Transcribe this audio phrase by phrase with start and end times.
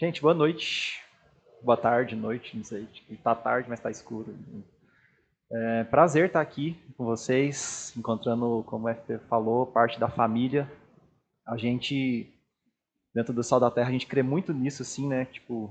[0.00, 0.98] Gente, boa noite.
[1.62, 2.88] Boa tarde, noite, não sei.
[3.10, 4.34] Está tarde, mas está escuro.
[5.52, 10.66] É, prazer estar aqui com vocês, encontrando, como o FP falou, parte da família.
[11.46, 12.32] A gente,
[13.14, 15.26] dentro do Sal da Terra, a gente crê muito nisso, assim, né?
[15.26, 15.70] Tipo,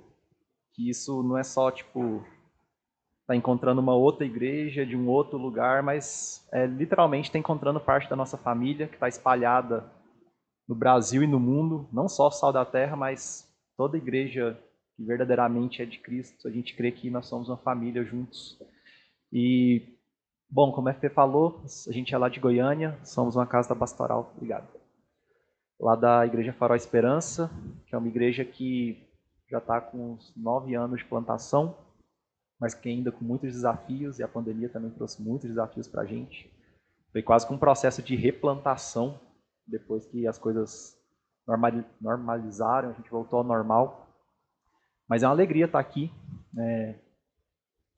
[0.75, 2.23] que isso não é só, tipo,
[3.25, 8.07] tá encontrando uma outra igreja de um outro lugar, mas é, literalmente está encontrando parte
[8.07, 9.91] da nossa família que está espalhada
[10.67, 13.48] no Brasil e no mundo, não só Sal da Terra, mas
[13.79, 14.61] toda igreja
[14.93, 18.59] que verdadeiramente é de Cristo, a gente crê que nós somos uma família juntos.
[19.31, 19.97] E,
[20.49, 23.75] bom, como a FP falou, a gente é lá de Goiânia, somos uma casa da
[23.77, 24.67] pastoral, obrigado.
[25.79, 27.49] Lá da Igreja Farol Esperança,
[27.85, 29.07] que é uma igreja que
[29.49, 31.73] já está com uns nove anos de plantação,
[32.59, 36.05] mas que ainda com muitos desafios, e a pandemia também trouxe muitos desafios para a
[36.05, 36.51] gente.
[37.13, 39.17] Foi quase que um processo de replantação,
[39.65, 40.98] depois que as coisas
[41.99, 44.07] normalizaram, a gente voltou ao normal.
[45.07, 46.11] Mas é uma alegria estar aqui.
[46.57, 46.95] É,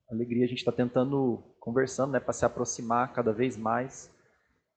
[0.09, 4.09] alegria, a gente está tentando, conversando, né, para se aproximar cada vez mais,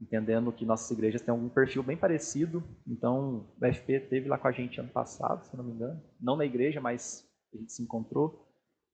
[0.00, 2.62] entendendo que nossas igrejas têm algum perfil bem parecido.
[2.86, 6.02] Então, o FP teve lá com a gente ano passado, se não me engano.
[6.20, 8.44] Não na igreja, mas a gente se encontrou.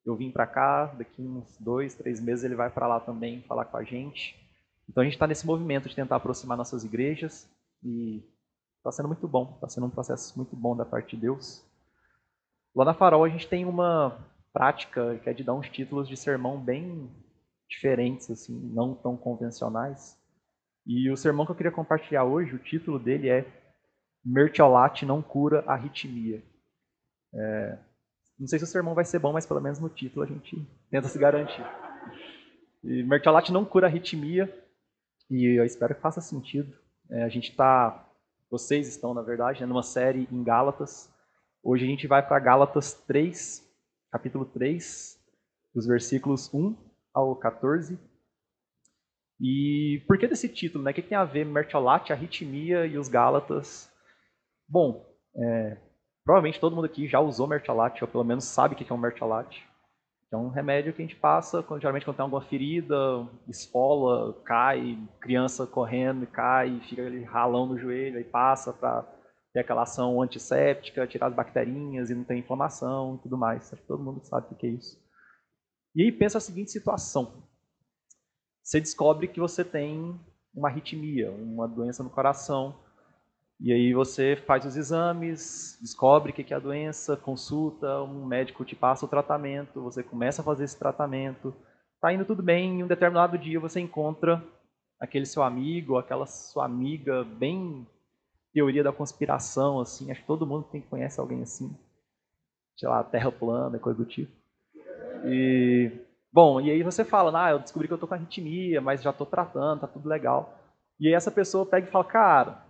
[0.04, 3.66] Eu vim para cá, daqui uns dois, três meses ele vai para lá também falar
[3.66, 4.36] com a gente.
[4.88, 7.48] Então a gente está nesse movimento de tentar aproximar nossas igrejas
[7.82, 8.24] e
[8.80, 11.62] Está sendo muito bom, está sendo um processo muito bom da parte de Deus.
[12.74, 16.16] Lá na Farol a gente tem uma prática que é de dar uns títulos de
[16.16, 17.10] sermão bem
[17.68, 20.18] diferentes, assim, não tão convencionais.
[20.86, 23.46] E o sermão que eu queria compartilhar hoje, o título dele é
[24.24, 26.42] Mertiolate não cura arritmia.
[27.34, 27.78] É,
[28.38, 30.56] não sei se o sermão vai ser bom, mas pelo menos no título a gente
[30.90, 31.64] tenta se garantir.
[32.82, 34.50] E Mertiolate não cura arritmia,
[35.30, 36.74] e eu espero que faça sentido.
[37.10, 38.09] É, a gente está
[38.50, 41.08] vocês estão, na verdade, né, numa série em Gálatas.
[41.62, 43.64] Hoje a gente vai para Gálatas 3,
[44.10, 45.16] capítulo 3,
[45.72, 46.76] dos versículos 1
[47.14, 47.96] ao 14.
[49.40, 50.82] E por que desse título?
[50.82, 50.90] Né?
[50.90, 53.88] O que tem a ver Mertiolate, arritmia e os Gálatas?
[54.68, 55.78] Bom, é,
[56.24, 58.98] provavelmente todo mundo aqui já usou Mertiolate, ou pelo menos sabe o que é um
[58.98, 59.69] Mertiolate.
[60.32, 62.94] É um remédio que a gente passa, geralmente quando tem alguma ferida,
[63.48, 69.02] esfola, cai, criança correndo e cai, fica ali ralão no joelho, aí passa para
[69.52, 73.70] ter aquela ação antisséptica, tirar as bacterinhas e não ter inflamação e tudo mais.
[73.70, 74.96] Que todo mundo sabe o que é isso.
[75.96, 77.48] E aí pensa a seguinte situação.
[78.62, 80.16] Você descobre que você tem
[80.54, 82.78] uma arritmia, uma doença no coração,
[83.62, 88.64] e aí você faz os exames, descobre o que é a doença, consulta, um médico
[88.64, 91.54] te passa o tratamento, você começa a fazer esse tratamento,
[91.94, 94.42] está indo tudo bem, em um determinado dia você encontra
[94.98, 97.86] aquele seu amigo, aquela sua amiga bem
[98.50, 101.70] teoria da conspiração, assim, acho que todo mundo tem que conhece alguém assim,
[102.78, 104.32] sei lá, terra plana, coisa do tipo.
[105.26, 105.92] E
[106.32, 109.12] bom, e aí você fala, ah, eu descobri que eu tô com arritmia, mas já
[109.12, 110.58] tô tratando, tá tudo legal.
[110.98, 112.69] E aí essa pessoa pega e fala, cara,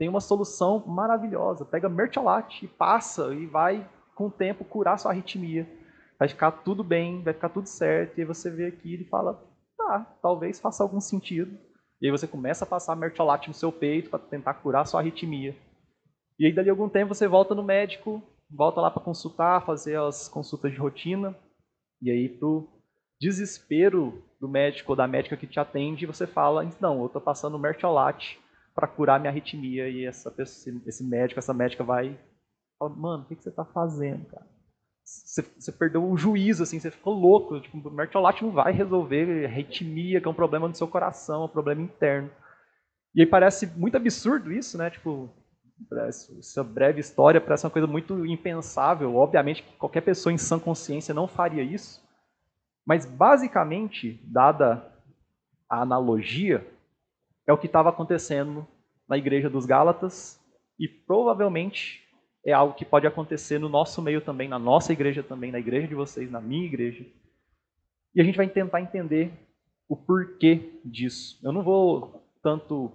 [0.00, 1.66] tem uma solução maravilhosa.
[1.66, 5.68] Pega mertiolate e passa e vai, com o tempo, curar sua arritmia.
[6.18, 8.16] Vai ficar tudo bem, vai ficar tudo certo.
[8.16, 9.38] E aí você vê aquilo e fala,
[9.76, 11.54] tá, talvez faça algum sentido.
[12.00, 15.54] E aí você começa a passar mertiolate no seu peito para tentar curar sua arritmia.
[16.38, 20.28] E aí, dali algum tempo, você volta no médico, volta lá para consultar, fazer as
[20.28, 21.36] consultas de rotina.
[22.00, 22.66] E aí, pro
[23.20, 27.58] desespero do médico ou da médica que te atende, você fala, não, eu estou passando
[27.58, 28.40] mertiolate
[28.80, 29.88] para curar minha arritmia.
[29.88, 32.18] E essa pessoa, esse médico, essa médica vai
[32.88, 34.46] mano, o que, que você está fazendo, cara?
[35.04, 37.60] Você, você, perdeu o juízo, assim, você ficou louco.
[37.60, 41.44] Tipo, o mertiolate não vai resolver arritmia, que é um problema no seu coração, é
[41.46, 42.30] um problema interno.
[43.14, 44.88] E aí parece muito absurdo isso, né?
[44.88, 45.28] Tipo,
[46.38, 49.16] essa breve história parece uma coisa muito impensável.
[49.16, 52.00] Obviamente que qualquer pessoa em sã consciência não faria isso.
[52.86, 54.86] Mas basicamente, dada
[55.68, 56.64] a analogia,
[57.50, 58.64] é o que estava acontecendo
[59.08, 60.40] na igreja dos Gálatas
[60.78, 62.00] e provavelmente
[62.46, 65.88] é algo que pode acontecer no nosso meio também, na nossa igreja também, na igreja
[65.88, 67.04] de vocês, na minha igreja.
[68.14, 69.32] E a gente vai tentar entender
[69.88, 71.40] o porquê disso.
[71.42, 72.92] Eu não vou tanto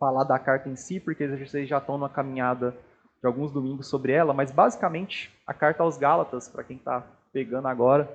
[0.00, 2.74] falar da carta em si, porque vocês já estão na caminhada
[3.20, 7.68] de alguns domingos sobre ela, mas basicamente a carta aos Gálatas, para quem está pegando
[7.68, 8.10] agora,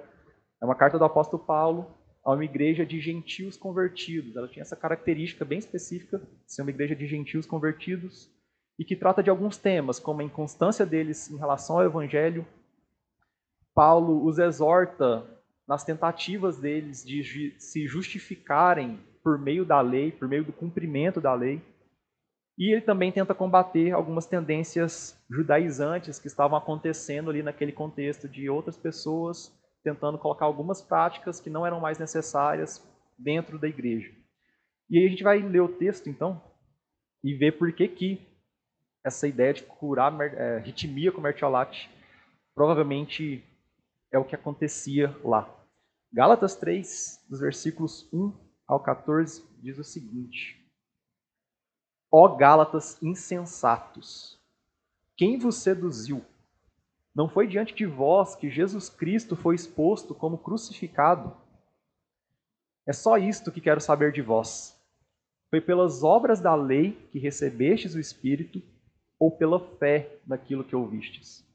[0.59, 1.85] é uma carta do apóstolo Paulo
[2.23, 4.35] a uma igreja de gentios convertidos.
[4.35, 8.29] Ela tinha essa característica bem específica de ser uma igreja de gentios convertidos
[8.77, 12.45] e que trata de alguns temas, como a inconstância deles em relação ao evangelho.
[13.73, 15.25] Paulo os exorta
[15.67, 21.33] nas tentativas deles de se justificarem por meio da lei, por meio do cumprimento da
[21.33, 21.61] lei.
[22.57, 28.49] E ele também tenta combater algumas tendências judaizantes que estavam acontecendo ali naquele contexto de
[28.49, 29.51] outras pessoas
[29.83, 32.81] tentando colocar algumas práticas que não eram mais necessárias
[33.17, 34.11] dentro da igreja.
[34.89, 36.41] E aí a gente vai ler o texto, então,
[37.23, 38.27] e ver por que, que
[39.03, 41.89] essa ideia de curar é, ritmia com mertiolate
[42.53, 43.43] provavelmente
[44.11, 45.49] é o que acontecia lá.
[46.11, 48.33] Gálatas 3, dos versículos 1
[48.67, 50.61] ao 14, diz o seguinte:
[52.11, 54.37] Ó Gálatas insensatos,
[55.15, 56.25] quem vos seduziu?
[57.13, 61.35] Não foi diante de vós que Jesus Cristo foi exposto como crucificado?
[62.87, 64.79] É só isto que quero saber de vós.
[65.49, 68.61] Foi pelas obras da lei que recebestes o Espírito
[69.19, 71.45] ou pela fé naquilo que ouvistes?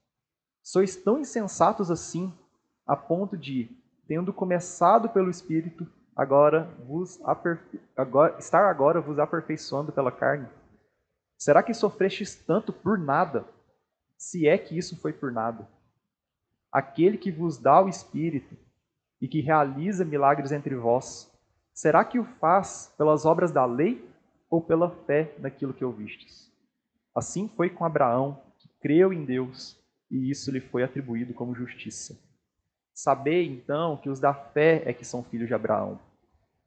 [0.63, 2.33] Sois tão insensatos assim,
[2.87, 3.71] a ponto de,
[4.07, 7.19] tendo começado pelo Espírito, agora vos
[7.97, 10.49] agora, estar agora vos aperfeiçoando pela carne?
[11.39, 13.45] Será que sofrestes tanto por nada,
[14.17, 15.69] se é que isso foi por nada?
[16.73, 18.57] Aquele que vos dá o Espírito
[19.21, 21.33] e que realiza milagres entre vós,
[21.73, 24.07] será que o faz pelas obras da lei
[24.51, 26.53] ou pela fé naquilo que ouvistes?
[27.15, 29.79] Assim foi com Abraão, que creu em Deus,
[30.11, 32.19] e isso lhe foi atribuído como justiça.
[32.95, 35.99] Sabei, então, que os da fé é que são filhos de Abraão.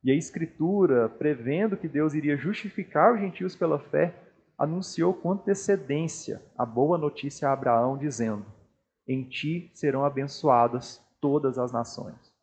[0.04, 4.13] E a Escritura, prevendo que Deus iria justificar os gentios pela fé,
[4.60, 8.46] anunciou com antecedência a boa notícia a Abraão, dizendo:
[9.08, 12.34] Em ti serão abençoadas todas as nações.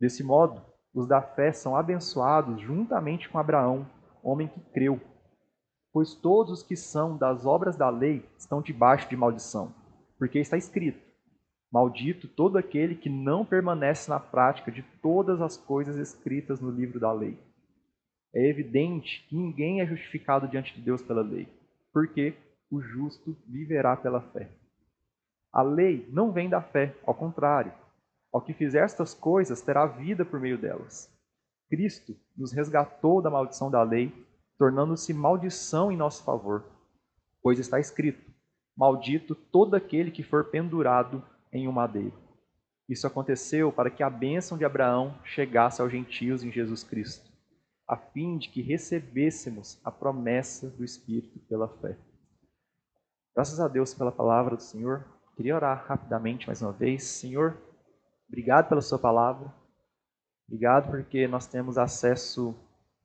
[0.00, 0.62] Desse modo,
[0.94, 3.84] os da fé são abençoados juntamente com Abraão,
[4.22, 5.00] homem que creu.
[5.92, 9.74] Pois todos os que são das obras da lei estão debaixo de maldição,
[10.18, 11.00] porque está escrito:
[11.72, 17.00] Maldito todo aquele que não permanece na prática de todas as coisas escritas no livro
[17.00, 17.36] da lei.
[18.34, 21.48] É evidente que ninguém é justificado diante de Deus pela lei,
[21.92, 22.34] porque
[22.70, 24.50] o justo viverá pela fé.
[25.52, 27.72] A lei não vem da fé, ao contrário.
[28.32, 31.10] Ao que fizer estas coisas, terá vida por meio delas.
[31.68, 34.12] Cristo nos resgatou da maldição da lei,
[34.58, 36.64] tornando-se maldição em nosso favor.
[37.42, 38.30] Pois está escrito:
[38.76, 42.12] Maldito todo aquele que for pendurado em um madeiro.
[42.88, 47.32] Isso aconteceu para que a bênção de Abraão chegasse aos gentios em Jesus Cristo,
[47.86, 51.96] a fim de que recebêssemos a promessa do Espírito pela fé.
[53.34, 55.06] Graças a Deus pela palavra do Senhor.
[55.36, 57.04] Queria orar rapidamente mais uma vez.
[57.04, 57.56] Senhor,
[58.28, 59.54] obrigado pela Sua palavra.
[60.48, 62.54] Obrigado porque nós temos acesso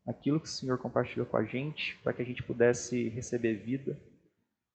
[0.07, 3.99] àquilo que o Senhor compartilhou com a gente, para que a gente pudesse receber vida,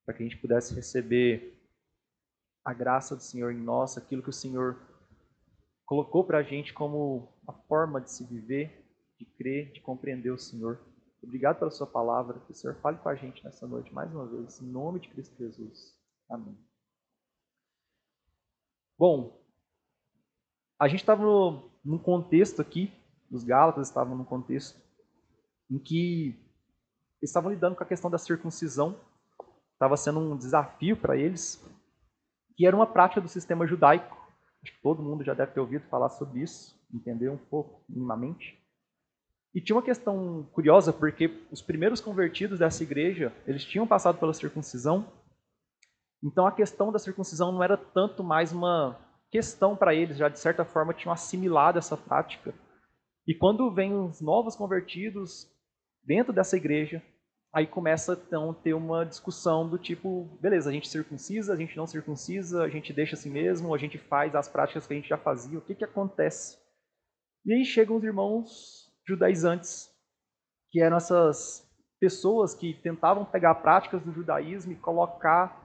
[0.04, 1.58] para que a gente pudesse receber
[2.64, 4.76] a graça do Senhor em nós, aquilo que o Senhor
[5.84, 8.85] colocou para a gente como a forma de se viver,
[9.18, 10.80] de crer, de compreender o Senhor.
[11.22, 12.40] Obrigado pela sua palavra.
[12.40, 15.08] Que o Senhor fale com a gente nessa noite mais uma vez, em nome de
[15.08, 15.94] Cristo Jesus.
[16.28, 16.56] Amém.
[18.98, 19.42] Bom,
[20.78, 21.22] a gente estava
[21.84, 22.92] num contexto aqui,
[23.30, 24.80] os Gálatas estavam num contexto
[25.70, 26.28] em que
[27.20, 28.98] eles estavam lidando com a questão da circuncisão.
[29.72, 31.62] Estava sendo um desafio para eles
[32.56, 34.16] que era uma prática do sistema judaico.
[34.62, 38.58] Acho que todo mundo já deve ter ouvido falar sobre isso, entender um pouco minimamente.
[39.56, 44.34] E tinha uma questão curiosa, porque os primeiros convertidos dessa igreja, eles tinham passado pela
[44.34, 45.10] circuncisão.
[46.22, 49.00] Então a questão da circuncisão não era tanto mais uma
[49.30, 52.54] questão para eles, já de certa forma tinham assimilado essa prática.
[53.26, 55.50] E quando vem os novos convertidos
[56.04, 57.02] dentro dessa igreja,
[57.50, 61.86] aí começa então ter uma discussão do tipo, beleza, a gente circuncisa, a gente não
[61.86, 65.16] circuncisa, a gente deixa assim mesmo, a gente faz as práticas que a gente já
[65.16, 66.58] fazia, o que, que acontece?
[67.46, 69.90] E aí chegam os irmãos judaizantes,
[70.70, 71.66] que eram essas
[72.00, 75.64] pessoas que tentavam pegar práticas do judaísmo e colocar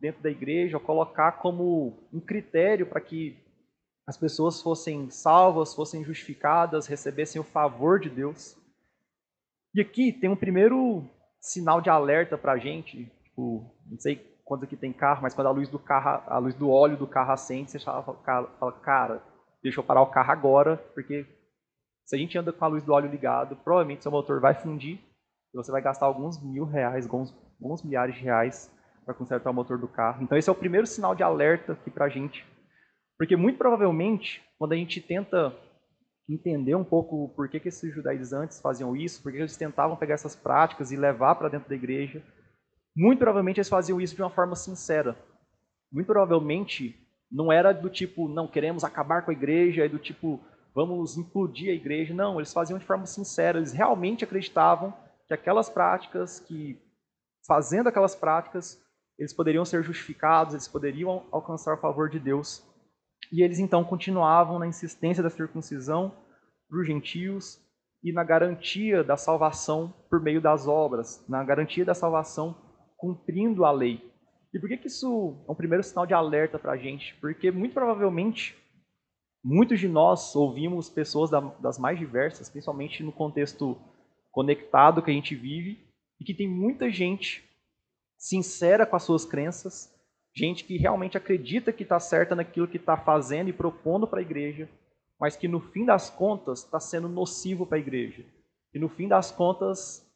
[0.00, 3.36] dentro da igreja, ou colocar como um critério para que
[4.06, 8.56] as pessoas fossem salvas, fossem justificadas, recebessem o favor de Deus.
[9.74, 11.04] E aqui tem um primeiro
[11.40, 15.46] sinal de alerta para a gente, tipo, não sei quando aqui tem carro, mas quando
[15.46, 18.02] a luz do carro, a luz do óleo do carro acende, você fala,
[18.82, 19.22] cara,
[19.62, 21.24] deixa eu parar o carro agora, porque
[22.10, 24.98] se a gente anda com a luz do óleo ligado, provavelmente seu motor vai fundir
[25.54, 28.68] e você vai gastar alguns mil reais, alguns, alguns milhares de reais
[29.04, 30.20] para consertar o motor do carro.
[30.20, 32.44] Então esse é o primeiro sinal de alerta aqui para a gente,
[33.16, 35.56] porque muito provavelmente quando a gente tenta
[36.28, 40.14] entender um pouco por que, que esses judaizantes faziam isso, por que eles tentavam pegar
[40.14, 42.20] essas práticas e levar para dentro da igreja.
[42.96, 45.16] Muito provavelmente eles faziam isso de uma forma sincera.
[45.92, 50.40] Muito provavelmente não era do tipo, não queremos acabar com a igreja, e do tipo,
[50.74, 52.14] vamos implodir a igreja.
[52.14, 53.58] Não, eles faziam de forma sincera.
[53.58, 54.94] Eles realmente acreditavam
[55.26, 56.78] que aquelas práticas que
[57.46, 58.80] fazendo aquelas práticas,
[59.18, 62.64] eles poderiam ser justificados, eles poderiam alcançar o favor de Deus.
[63.32, 66.14] E eles então continuavam na insistência da circuncisão
[66.68, 67.60] para os gentios
[68.02, 72.56] e na garantia da salvação por meio das obras, na garantia da salvação
[72.96, 74.00] cumprindo a lei.
[74.52, 77.16] E por que, que isso é um primeiro sinal de alerta para a gente?
[77.20, 78.56] Porque muito provavelmente
[79.42, 81.30] muitos de nós ouvimos pessoas
[81.60, 83.76] das mais diversas, principalmente no contexto
[84.30, 85.78] conectado que a gente vive,
[86.20, 87.42] e que tem muita gente
[88.16, 89.92] sincera com as suas crenças,
[90.34, 94.22] gente que realmente acredita que está certa naquilo que está fazendo e propondo para a
[94.22, 94.68] igreja,
[95.18, 98.24] mas que no fim das contas está sendo nocivo para a igreja.
[98.72, 100.06] E no fim das contas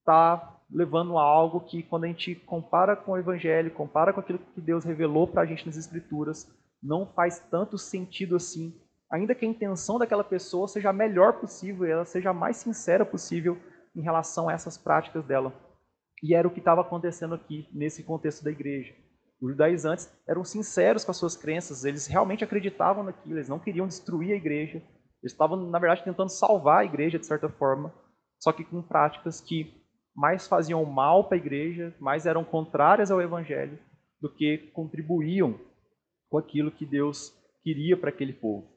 [0.00, 4.38] está levando a algo que, quando a gente compara com o Evangelho, compara com aquilo
[4.38, 6.50] que Deus revelou para a gente nas Escrituras,
[6.82, 8.74] não faz tanto sentido assim.
[9.10, 13.04] Ainda que a intenção daquela pessoa seja a melhor possível, ela seja a mais sincera
[13.04, 13.58] possível
[13.96, 15.52] em relação a essas práticas dela.
[16.22, 18.94] E era o que estava acontecendo aqui, nesse contexto da igreja.
[19.40, 23.86] Os judaizantes eram sinceros com as suas crenças, eles realmente acreditavam naquilo, eles não queriam
[23.86, 24.78] destruir a igreja,
[25.22, 27.94] eles estavam, na verdade, tentando salvar a igreja de certa forma,
[28.40, 29.72] só que com práticas que
[30.14, 33.78] mais faziam mal para a igreja, mais eram contrárias ao evangelho,
[34.20, 35.58] do que contribuíam
[36.28, 38.68] com aquilo que Deus queria para aquele povo.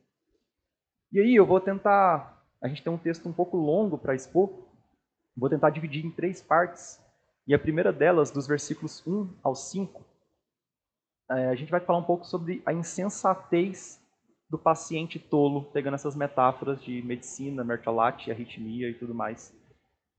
[1.12, 4.50] E aí eu vou tentar, a gente tem um texto um pouco longo para expor,
[5.36, 7.00] vou tentar dividir em três partes,
[7.48, 10.06] e a primeira delas, dos versículos 1 ao 5,
[11.32, 14.00] é, a gente vai falar um pouco sobre a insensatez
[14.50, 19.54] do paciente tolo, pegando essas metáforas de medicina, mertiolate, arritmia e tudo mais.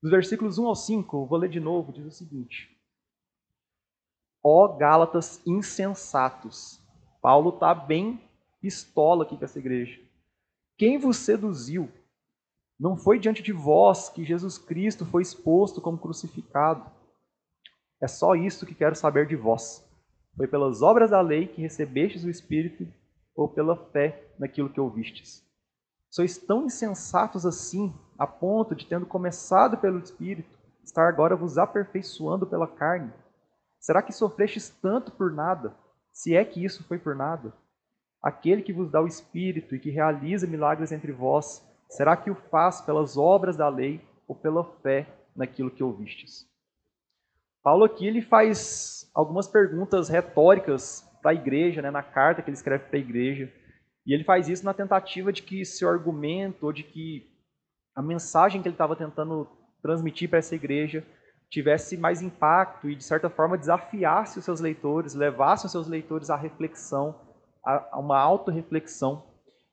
[0.03, 2.69] Dos versículos 1 ao 5, vou ler de novo, diz o seguinte:
[4.43, 6.82] Ó Gálatas insensatos.
[7.23, 8.21] Paulo está bem
[8.61, 9.99] pistola aqui com essa igreja.
[10.76, 11.88] Quem vos seduziu?
[12.79, 16.85] Não foi diante de vós que Jesus Cristo foi exposto como crucificado.
[18.00, 19.88] É só isso que quero saber de vós.
[20.37, 22.93] Foi pelas obras da lei que recebestes o Espírito
[23.37, 25.47] ou pela fé naquilo que ouvistes?
[26.11, 32.49] Sois tão insensatos assim, a ponto de, tendo começado pelo Espírito, estar agora vos aperfeiçoando
[32.49, 33.12] pela carne?
[33.79, 35.76] Será que sofrestes tanto por nada,
[36.12, 37.52] se é que isso foi por nada?
[38.23, 42.35] Aquele que vos dá o Espírito e que realiza milagres entre vós, será que o
[42.35, 46.47] faz pelas obras da lei ou pela fé naquilo que ouvistes?
[47.62, 52.57] Paulo aqui ele faz algumas perguntas retóricas para a igreja, né, na carta que ele
[52.57, 53.52] escreve para a igreja.
[54.04, 57.31] E ele faz isso na tentativa de que seu argumento, ou de que
[57.95, 59.49] a mensagem que ele estava tentando
[59.81, 61.07] transmitir para essa igreja
[61.52, 66.30] tivesse mais impacto e, de certa forma, desafiasse os seus leitores, levasse os seus leitores
[66.30, 67.14] à reflexão,
[67.62, 69.23] a uma autorreflexão.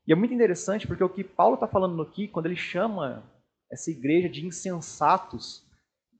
[0.05, 3.23] E é muito interessante porque o que Paulo está falando aqui, quando ele chama
[3.71, 5.65] essa igreja de insensatos,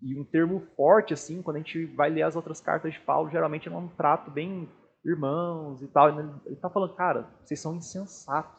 [0.02, 3.30] e um termo forte, assim, quando a gente vai ler as outras cartas de Paulo,
[3.30, 4.70] geralmente é um trato bem
[5.06, 6.08] irmãos e tal.
[6.18, 8.59] Ele está falando, cara, vocês são insensatos.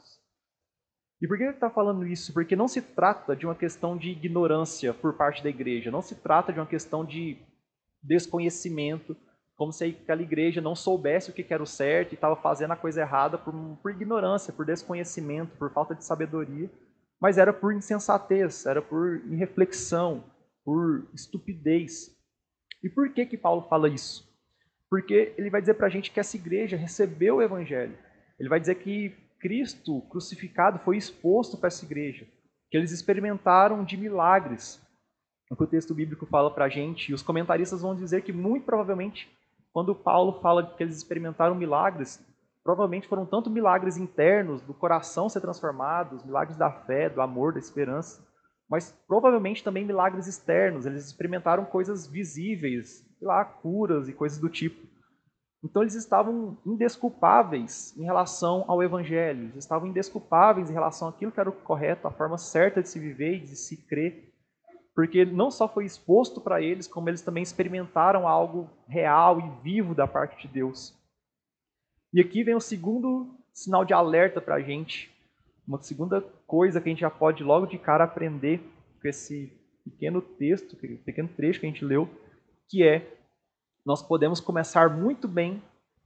[1.21, 2.33] E por que ele está falando isso?
[2.33, 6.15] Porque não se trata de uma questão de ignorância por parte da igreja, não se
[6.15, 7.37] trata de uma questão de
[8.03, 9.15] desconhecimento,
[9.55, 12.77] como se aquela igreja não soubesse o que era o certo e estava fazendo a
[12.77, 16.71] coisa errada por, por ignorância, por desconhecimento, por falta de sabedoria,
[17.21, 20.25] mas era por insensatez, era por irreflexão,
[20.65, 22.17] por estupidez.
[22.83, 24.27] E por que que Paulo fala isso?
[24.89, 27.99] Porque ele vai dizer para a gente que essa igreja recebeu o evangelho.
[28.39, 32.27] Ele vai dizer que Cristo crucificado foi exposto para essa igreja,
[32.71, 34.81] que eles experimentaram de milagres.
[35.51, 38.33] O que o texto bíblico fala para a gente, e os comentaristas vão dizer que
[38.33, 39.29] muito provavelmente,
[39.73, 42.25] quando Paulo fala que eles experimentaram milagres,
[42.63, 47.55] provavelmente foram tanto milagres internos, do coração ser transformado, os milagres da fé, do amor,
[47.55, 48.25] da esperança,
[48.69, 50.87] mas provavelmente também milagres externos.
[50.87, 54.87] Eles experimentaram coisas visíveis, sei lá, curas e coisas do tipo.
[55.62, 61.40] Então eles estavam indesculpáveis em relação ao evangelho, eles estavam indesculpáveis em relação àquilo que
[61.40, 64.33] era o correto, a forma certa de se viver e de se crer,
[64.95, 69.95] porque não só foi exposto para eles, como eles também experimentaram algo real e vivo
[69.95, 70.99] da parte de Deus.
[72.12, 75.14] E aqui vem o segundo sinal de alerta para a gente,
[75.69, 78.61] uma segunda coisa que a gente já pode logo de cara aprender
[79.00, 79.52] com esse
[79.85, 82.09] pequeno texto, pequeno trecho que a gente leu,
[82.69, 83.20] que é
[83.85, 85.63] nós podemos começar muito bem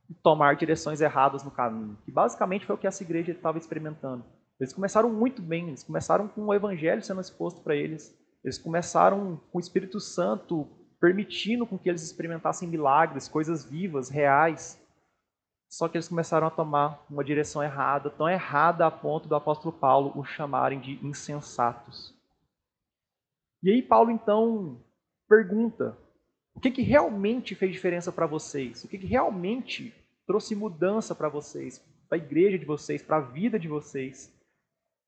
[0.09, 1.97] e tomar direções erradas no caminho.
[2.05, 4.25] Que basicamente foi o que essa igreja estava experimentando.
[4.61, 8.17] Eles começaram muito bem, eles começaram com o evangelho sendo exposto para eles.
[8.45, 10.69] Eles começaram com o Espírito Santo
[11.01, 14.81] permitindo com que eles experimentassem milagres, coisas vivas, reais.
[15.69, 19.73] Só que eles começaram a tomar uma direção errada, tão errada a ponto do apóstolo
[19.73, 22.15] Paulo os chamarem de insensatos.
[23.63, 24.81] E aí Paulo então
[25.29, 25.97] pergunta
[26.55, 28.85] O que, que realmente fez diferença para vocês?
[28.85, 29.93] O que, que realmente
[30.27, 34.33] trouxe mudança para vocês, para a igreja de vocês, para a vida de vocês?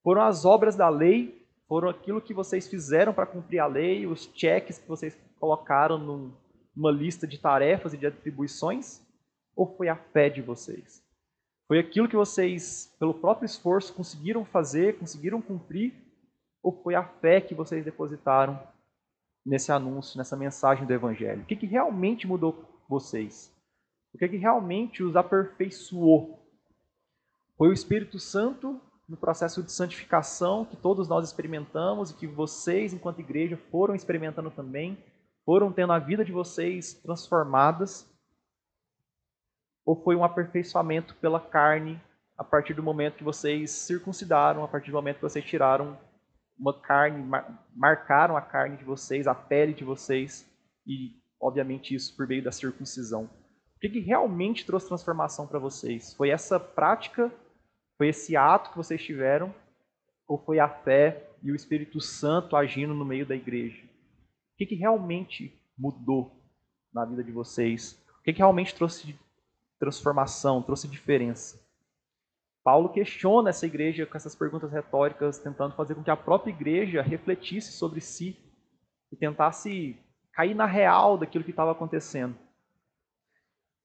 [0.03, 4.31] Foram as obras da lei, foram aquilo que vocês fizeram para cumprir a lei, os
[4.35, 5.99] cheques que vocês colocaram
[6.75, 9.01] numa lista de tarefas e de atribuições?
[9.55, 11.03] Ou foi a fé de vocês?
[11.67, 15.95] Foi aquilo que vocês, pelo próprio esforço, conseguiram fazer, conseguiram cumprir?
[16.63, 18.61] Ou foi a fé que vocês depositaram
[19.47, 21.43] nesse anúncio, nessa mensagem do Evangelho?
[21.43, 23.55] O que, que realmente mudou vocês?
[24.13, 26.45] O que, que realmente os aperfeiçoou?
[27.57, 32.93] Foi o Espírito Santo no processo de santificação que todos nós experimentamos e que vocês,
[32.93, 34.99] enquanto igreja, foram experimentando também,
[35.45, 38.11] foram tendo a vida de vocês transformadas?
[39.85, 42.03] Ou foi um aperfeiçoamento pela carne
[42.37, 45.97] a partir do momento que vocês circuncidaram, a partir do momento que vocês tiraram
[46.59, 47.25] uma carne,
[47.75, 50.51] marcaram a carne de vocês, a pele de vocês,
[50.87, 53.25] e obviamente isso por meio da circuncisão?
[53.25, 56.15] O que, que realmente trouxe transformação para vocês?
[56.15, 57.31] Foi essa prática
[57.97, 59.55] foi esse ato que vocês tiveram
[60.29, 63.83] ou foi a fé e o Espírito Santo agindo no meio da igreja?
[63.85, 66.33] O que, que realmente mudou
[66.93, 68.03] na vida de vocês?
[68.21, 69.19] O que, que realmente trouxe
[69.79, 71.61] transformação, trouxe diferença?
[72.67, 77.01] Paulo questiona essa igreja com essas perguntas retóricas, tentando fazer com que a própria igreja
[77.01, 78.37] refletisse sobre si
[79.13, 79.97] e tentasse
[80.33, 82.37] cair na real daquilo que estava acontecendo.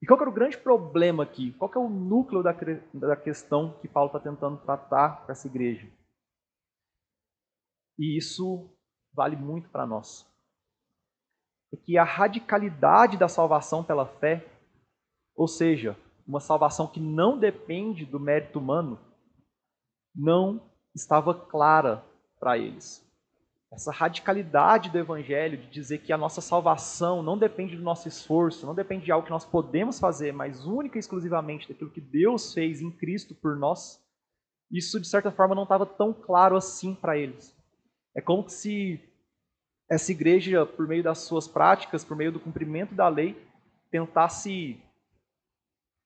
[0.02, 1.52] E qual que era o grande problema aqui?
[1.60, 2.56] Qual que é o núcleo da,
[2.92, 5.88] da questão que Paulo está tentando tratar com essa igreja?
[8.00, 8.68] E isso
[9.14, 10.28] vale muito para nós.
[11.72, 14.44] É que a radicalidade da salvação pela fé,
[15.36, 15.96] ou seja,
[16.28, 19.00] uma salvação que não depende do mérito humano,
[20.16, 20.62] não
[20.94, 22.04] estava clara
[22.40, 23.06] para eles
[23.72, 28.66] essa radicalidade do evangelho de dizer que a nossa salvação não depende do nosso esforço,
[28.66, 32.54] não depende de algo que nós podemos fazer, mas única e exclusivamente daquilo que Deus
[32.54, 34.04] fez em Cristo por nós,
[34.70, 37.55] isso de certa forma não estava tão claro assim para eles.
[38.14, 39.00] É como se
[39.90, 43.42] essa igreja, por meio das suas práticas, por meio do cumprimento da lei,
[43.90, 44.81] tentasse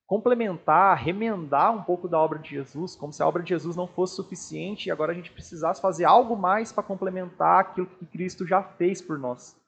[0.07, 3.87] complementar, remendar um pouco da obra de Jesus, como se a obra de Jesus não
[3.87, 8.45] fosse suficiente e agora a gente precisasse fazer algo mais para complementar aquilo que Cristo
[8.45, 9.59] já fez por nós.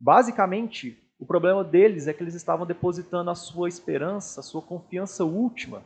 [0.00, 5.24] Basicamente, o problema deles é que eles estavam depositando a sua esperança, a sua confiança
[5.24, 5.82] última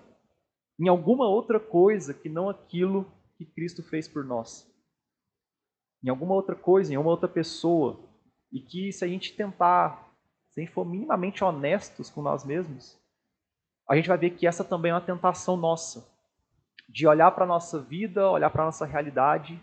[0.79, 4.69] em alguma outra coisa que não aquilo que Cristo fez por nós.
[6.03, 7.99] Em alguma outra coisa, em uma outra pessoa.
[8.53, 10.13] E que se a gente tentar,
[10.51, 12.99] se a gente for minimamente honestos com nós mesmos,
[13.89, 16.07] a gente vai ver que essa também é uma tentação nossa,
[16.89, 19.61] de olhar para a nossa vida, olhar para a nossa realidade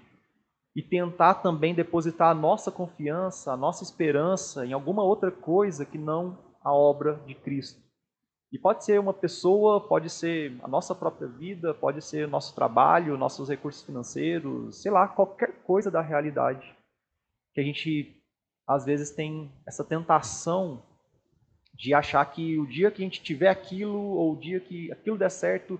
[0.76, 5.98] e tentar também depositar a nossa confiança, a nossa esperança em alguma outra coisa que
[5.98, 7.82] não a obra de Cristo.
[8.52, 12.54] E pode ser uma pessoa, pode ser a nossa própria vida, pode ser o nosso
[12.54, 16.76] trabalho, nossos recursos financeiros, sei lá, qualquer coisa da realidade
[17.54, 18.22] que a gente
[18.68, 20.82] às vezes tem essa tentação
[21.82, 25.17] de achar que o dia que a gente tiver aquilo, ou o dia que aquilo
[25.17, 25.80] der certo,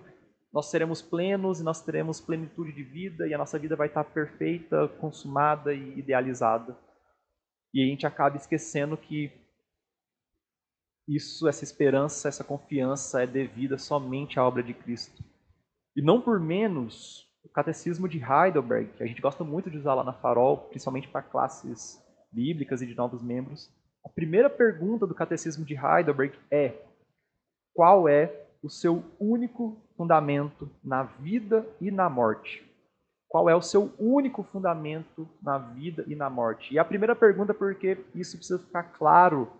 [0.52, 4.02] nós seremos plenos e nós teremos plenitude de vida e a nossa vida vai estar
[4.02, 6.76] perfeita, consumada e idealizada.
[7.72, 9.30] E a gente acaba esquecendo que
[11.06, 15.22] isso, essa esperança, essa confiança é devida somente à obra de Cristo.
[15.94, 19.94] E não por menos, o catecismo de Heidelberg, que a gente gosta muito de usar
[19.94, 23.70] lá na Farol, principalmente para classes bíblicas e de novos membros,
[24.04, 26.74] a primeira pergunta do Catecismo de Heidelberg é:
[27.74, 32.68] qual é o seu único fundamento na vida e na morte?
[33.28, 36.74] Qual é o seu único fundamento na vida e na morte?
[36.74, 39.50] E a primeira pergunta, porque isso precisa ficar claro,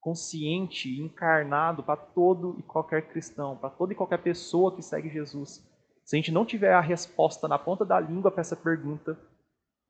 [0.00, 5.64] consciente, encarnado para todo e qualquer cristão, para toda e qualquer pessoa que segue Jesus.
[6.04, 9.16] Se a gente não tiver a resposta na ponta da língua para essa pergunta,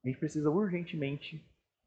[0.04, 1.42] a gente precisa urgentemente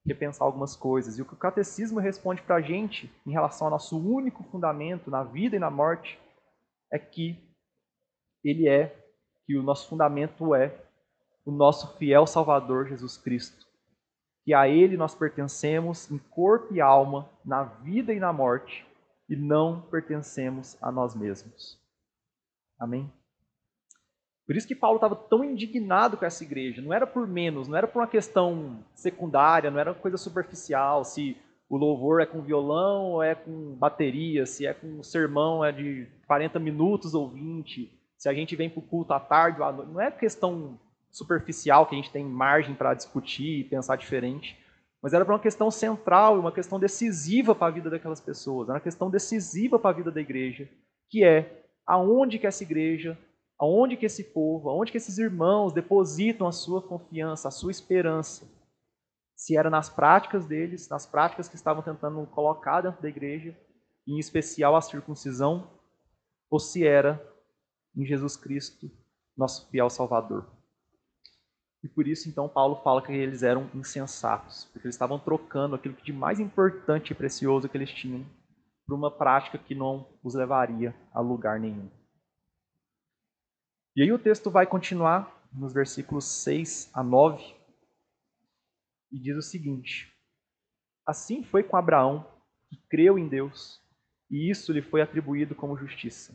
[0.06, 1.18] repensar algumas coisas.
[1.18, 5.12] E o que o catecismo responde para a gente em relação ao nosso único fundamento
[5.12, 6.20] na vida e na morte
[6.92, 7.38] é que
[8.44, 8.96] ele é,
[9.46, 10.86] que o nosso fundamento é
[11.46, 13.66] o nosso fiel Salvador Jesus Cristo.
[14.46, 18.86] Que a Ele nós pertencemos em corpo e alma, na vida e na morte,
[19.28, 21.78] e não pertencemos a nós mesmos.
[22.80, 23.12] Amém?
[24.50, 26.82] Por isso que Paulo estava tão indignado com essa igreja.
[26.82, 31.06] Não era por menos, não era por uma questão secundária, não era uma coisa superficial,
[31.06, 31.38] se
[31.70, 36.08] o louvor é com violão ou é com bateria, se é com sermão é de
[36.26, 39.72] 40 minutos ou 20, se a gente vem para o culto à tarde ou à
[39.72, 39.92] noite.
[39.92, 40.80] Não é questão
[41.12, 44.58] superficial que a gente tem margem para discutir e pensar diferente.
[45.00, 48.78] mas era para uma questão central uma questão decisiva para a vida daquelas pessoas, era
[48.78, 50.68] uma questão decisiva para a vida da igreja,
[51.08, 53.16] que é aonde que essa igreja,
[53.60, 58.50] aonde que esse povo, aonde que esses irmãos depositam a sua confiança, a sua esperança.
[59.36, 63.58] Se era nas práticas deles, nas práticas que estavam tentando colocar dentro da igreja,
[64.08, 65.70] em especial a circuncisão,
[66.50, 67.22] ou se era
[67.96, 68.90] em Jesus Cristo,
[69.38, 70.50] nosso fiel Salvador.
[71.84, 75.96] E por isso, então, Paulo fala que eles eram insensatos, porque eles estavam trocando aquilo
[75.96, 78.26] que de mais importante e precioso que eles tinham
[78.86, 81.90] por uma prática que não os levaria a lugar nenhum.
[84.00, 87.44] E aí o texto vai continuar nos versículos 6 a 9
[89.12, 90.10] e diz o seguinte:
[91.06, 92.26] Assim foi com Abraão,
[92.70, 93.82] que creu em Deus,
[94.32, 96.34] e isso lhe foi atribuído como justiça.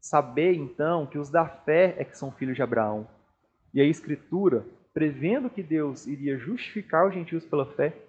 [0.00, 3.08] Sabei, então, que os da fé é que são filhos de Abraão.
[3.74, 8.00] E a Escritura, prevendo que Deus iria justificar os gentios pela fé,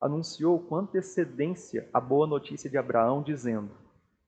[0.00, 3.72] anunciou com antecedência a boa notícia de Abraão, dizendo: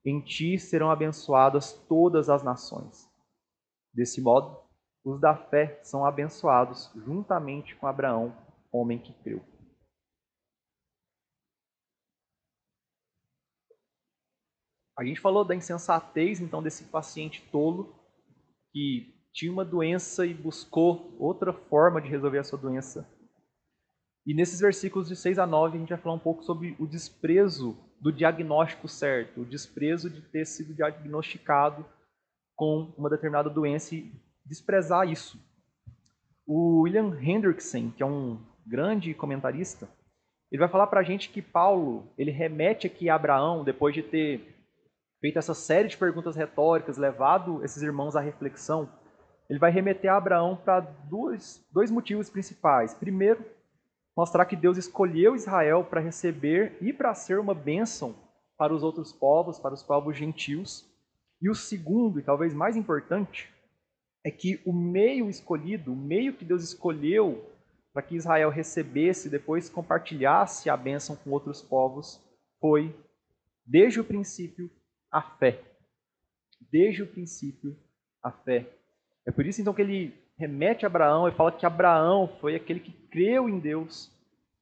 [0.04, 3.07] Em ti serão abençoadas todas as nações.
[3.92, 4.60] Desse modo,
[5.04, 8.36] os da fé são abençoados juntamente com Abraão,
[8.72, 9.42] homem que creu.
[14.98, 17.94] A gente falou da insensatez, então, desse paciente tolo
[18.72, 23.08] que tinha uma doença e buscou outra forma de resolver a sua doença.
[24.26, 26.86] E nesses versículos de 6 a 9, a gente vai falar um pouco sobre o
[26.86, 31.86] desprezo do diagnóstico certo, o desprezo de ter sido diagnosticado
[32.58, 34.12] com uma determinada doença e
[34.44, 35.40] desprezar isso.
[36.44, 39.88] O William Hendrickson, que é um grande comentarista,
[40.50, 44.02] ele vai falar para a gente que Paulo ele remete aqui a Abraão depois de
[44.02, 44.56] ter
[45.20, 48.88] feito essa série de perguntas retóricas, levado esses irmãos à reflexão,
[49.48, 52.92] ele vai remeter a Abraão para dois, dois motivos principais.
[52.92, 53.44] Primeiro,
[54.16, 58.16] mostrar que Deus escolheu Israel para receber e para ser uma bênção
[58.56, 60.87] para os outros povos, para os povos gentios.
[61.40, 63.52] E o segundo, e talvez mais importante,
[64.24, 67.44] é que o meio escolhido, o meio que Deus escolheu
[67.92, 72.20] para que Israel recebesse e depois compartilhasse a bênção com outros povos,
[72.60, 72.94] foi,
[73.64, 74.70] desde o princípio,
[75.10, 75.62] a fé.
[76.70, 77.76] Desde o princípio,
[78.22, 78.68] a fé.
[79.24, 82.80] É por isso então que ele remete a Abraão e fala que Abraão foi aquele
[82.80, 84.10] que creu em Deus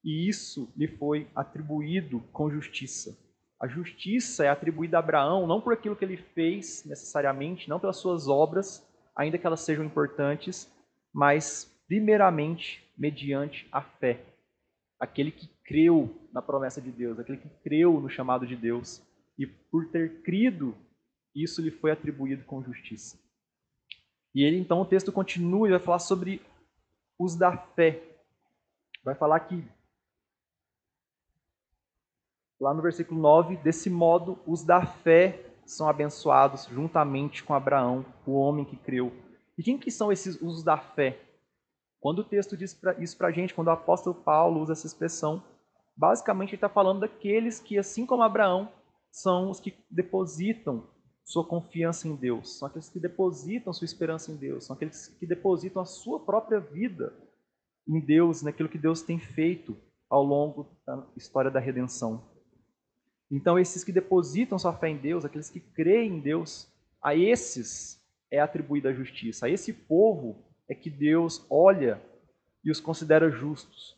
[0.04, 3.16] e isso lhe foi atribuído com justiça.
[3.60, 7.96] A justiça é atribuída a Abraão não por aquilo que ele fez necessariamente, não pelas
[7.96, 10.70] suas obras, ainda que elas sejam importantes,
[11.12, 14.24] mas primeiramente mediante a fé.
[15.00, 19.02] Aquele que creu na promessa de Deus, aquele que creu no chamado de Deus
[19.38, 20.76] e por ter crido,
[21.34, 23.18] isso lhe foi atribuído com justiça.
[24.34, 26.42] E ele então o texto continua e vai falar sobre
[27.18, 28.02] os da fé.
[29.02, 29.64] Vai falar que
[32.60, 38.32] lá no versículo 9, desse modo os da fé são abençoados juntamente com Abraão, o
[38.32, 39.12] homem que creu.
[39.58, 41.20] E quem que são esses os da fé?
[42.00, 45.42] Quando o texto diz isso para a gente, quando o apóstolo Paulo usa essa expressão,
[45.96, 48.70] basicamente ele está falando daqueles que, assim como Abraão,
[49.10, 50.86] são os que depositam
[51.24, 55.26] sua confiança em Deus, são aqueles que depositam sua esperança em Deus, são aqueles que
[55.26, 57.12] depositam a sua própria vida
[57.88, 59.76] em Deus, naquilo que Deus tem feito
[60.08, 62.35] ao longo da história da redenção.
[63.30, 66.68] Então, esses que depositam sua fé em Deus, aqueles que creem em Deus,
[67.02, 69.46] a esses é atribuída a justiça.
[69.46, 72.00] A esse povo é que Deus olha
[72.64, 73.96] e os considera justos.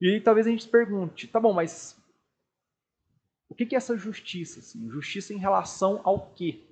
[0.00, 2.00] E talvez a gente se pergunte, tá bom, mas
[3.48, 4.60] o que é essa justiça?
[4.60, 4.88] Assim?
[4.90, 6.66] Justiça em relação ao quê?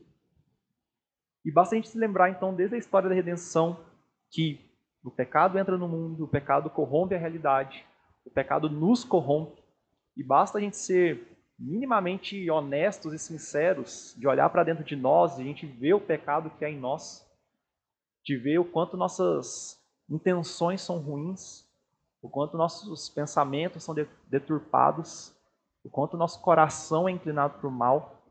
[1.45, 3.85] E basta a gente se lembrar, então, desde a história da redenção,
[4.31, 4.61] que
[5.03, 7.85] o pecado entra no mundo, o pecado corrompe a realidade,
[8.25, 9.63] o pecado nos corrompe,
[10.17, 15.39] e basta a gente ser minimamente honestos e sinceros, de olhar para dentro de nós
[15.39, 17.27] e a gente ver o pecado que há em nós,
[18.25, 19.77] de ver o quanto nossas
[20.09, 21.67] intenções são ruins,
[22.23, 23.95] o quanto nossos pensamentos são
[24.29, 25.35] deturpados,
[25.85, 28.23] o quanto nosso coração é inclinado para o mal,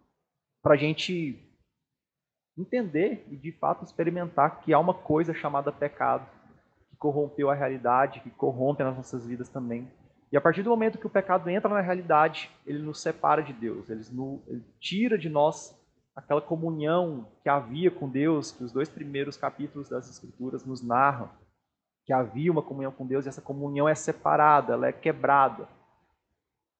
[0.61, 1.43] para a gente
[2.57, 6.27] entender e de fato experimentar que há uma coisa chamada pecado,
[6.89, 9.89] que corrompeu a realidade, que corrompe as nossas vidas também.
[10.31, 13.53] E a partir do momento que o pecado entra na realidade, ele nos separa de
[13.53, 15.75] Deus, ele, nos, ele tira de nós
[16.15, 21.29] aquela comunhão que havia com Deus, que os dois primeiros capítulos das Escrituras nos narram,
[22.05, 25.67] que havia uma comunhão com Deus e essa comunhão é separada, ela é quebrada.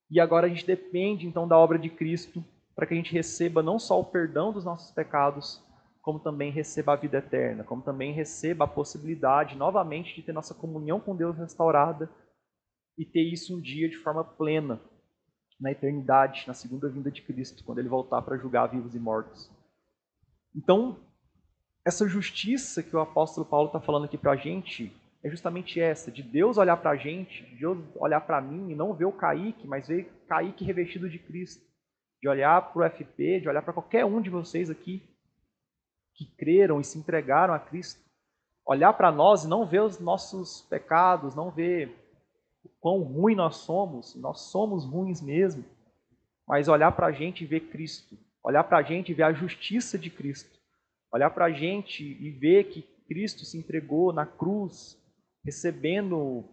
[0.10, 2.44] E agora a gente depende então da obra de Cristo
[2.76, 5.64] para que a gente receba não só o perdão dos nossos pecados,
[6.02, 10.54] como também receba a vida eterna, como também receba a possibilidade novamente de ter nossa
[10.54, 12.10] comunhão com Deus restaurada
[12.98, 14.82] e ter isso um dia de forma plena,
[15.60, 19.50] na eternidade, na segunda vinda de Cristo, quando ele voltar para julgar vivos e mortos.
[20.56, 21.00] Então,
[21.86, 24.92] essa justiça que o apóstolo Paulo está falando aqui para a gente
[25.24, 28.76] é justamente essa, de Deus olhar para a gente, de Deus olhar para mim e
[28.76, 31.66] não ver o Kaique, mas ver Kaique revestido de Cristo.
[32.22, 35.04] De olhar para o FP, de olhar para qualquer um de vocês aqui
[36.14, 38.02] que creram e se entregaram a Cristo.
[38.66, 42.07] Olhar para nós e não ver os nossos pecados, não ver
[42.80, 45.64] quão ruim nós somos, nós somos ruins mesmo,
[46.48, 48.18] mas olhar para a gente e ver Cristo.
[48.44, 50.58] Olhar para a gente e ver a justiça de Cristo.
[51.12, 54.98] Olhar para a gente e ver que Cristo se entregou na cruz
[55.44, 56.46] recebendo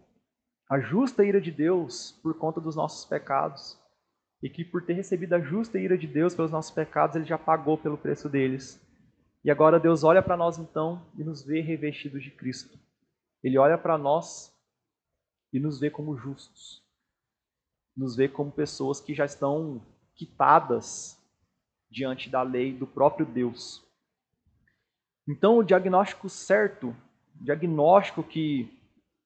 [0.69, 3.77] a justa ira de Deus por conta dos nossos pecados.
[4.41, 7.37] E que por ter recebido a justa ira de Deus pelos nossos pecados, ele já
[7.37, 8.81] pagou pelo preço deles.
[9.43, 12.77] E agora Deus olha para nós então e nos vê revestidos de Cristo.
[13.43, 14.51] Ele olha para nós
[15.55, 16.83] e nos vê como justos.
[17.95, 19.81] Nos vê como pessoas que já estão
[20.13, 21.17] quitadas
[21.89, 23.81] diante da lei do próprio Deus.
[25.25, 26.89] Então, o diagnóstico certo,
[27.39, 28.69] o diagnóstico que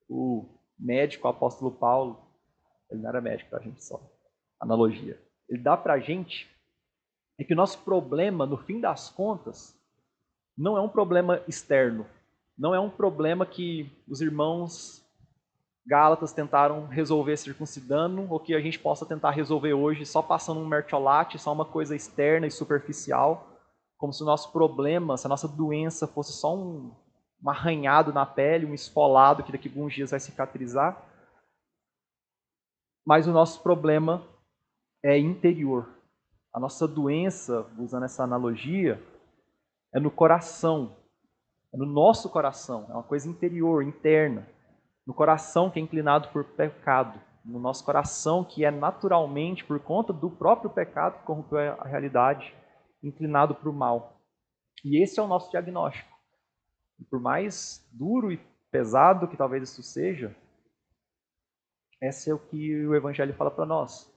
[0.07, 0.45] o
[0.77, 2.23] médico, o apóstolo Paulo,
[2.91, 3.99] ele não era médico, a gente só,
[4.59, 6.47] analogia, ele dá para a gente
[7.39, 9.75] é que o nosso problema, no fim das contas,
[10.55, 12.05] não é um problema externo,
[12.55, 15.03] não é um problema que os irmãos
[15.89, 20.67] Gálatas tentaram resolver circuncidando, ou que a gente possa tentar resolver hoje só passando um
[20.67, 23.47] mertiolate, só uma coisa externa e superficial,
[23.97, 26.95] como se o nosso problema, se a nossa doença fosse só um,
[27.43, 31.03] um arranhado na pele, um esfolado que daqui a alguns dias vai cicatrizar.
[33.03, 34.23] Mas o nosso problema
[35.03, 35.89] é interior.
[36.53, 39.03] A nossa doença, usando essa analogia,
[39.91, 40.95] é no coração.
[41.73, 42.85] É no nosso coração.
[42.89, 44.47] É uma coisa interior, interna.
[45.09, 47.19] No coração que é inclinado por pecado.
[47.43, 52.53] No nosso coração que é naturalmente, por conta do próprio pecado que corrompeu a realidade,
[53.01, 54.21] inclinado para o mal.
[54.85, 56.15] E esse é o nosso diagnóstico.
[56.99, 60.35] E por mais duro e pesado que talvez isso seja,
[61.99, 64.13] esse é o que o Evangelho fala para nós.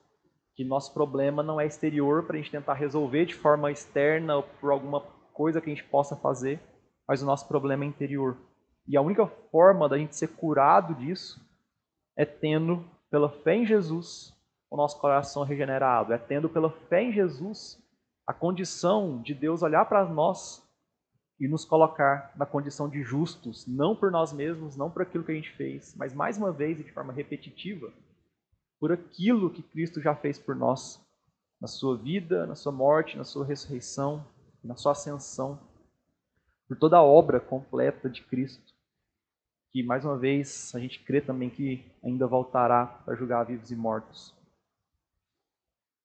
[0.53, 4.43] Que nosso problema não é exterior para a gente tentar resolver de forma externa ou
[4.43, 5.01] por alguma
[5.33, 6.61] coisa que a gente possa fazer,
[7.07, 8.37] mas o nosso problema é interior.
[8.87, 11.41] E a única forma da gente ser curado disso
[12.15, 14.33] é tendo, pela fé em Jesus,
[14.69, 17.81] o nosso coração regenerado, é tendo pela fé em Jesus
[18.25, 20.63] a condição de Deus olhar para nós
[21.39, 25.31] e nos colocar na condição de justos, não por nós mesmos, não por aquilo que
[25.31, 27.91] a gente fez, mas mais uma vez e de forma repetitiva,
[28.79, 31.01] por aquilo que Cristo já fez por nós,
[31.59, 34.25] na sua vida, na sua morte, na sua ressurreição,
[34.63, 35.59] na sua ascensão,
[36.67, 38.72] por toda a obra completa de Cristo,
[39.73, 43.75] que mais uma vez a gente crê também que ainda voltará para julgar vivos e
[43.75, 44.31] mortos.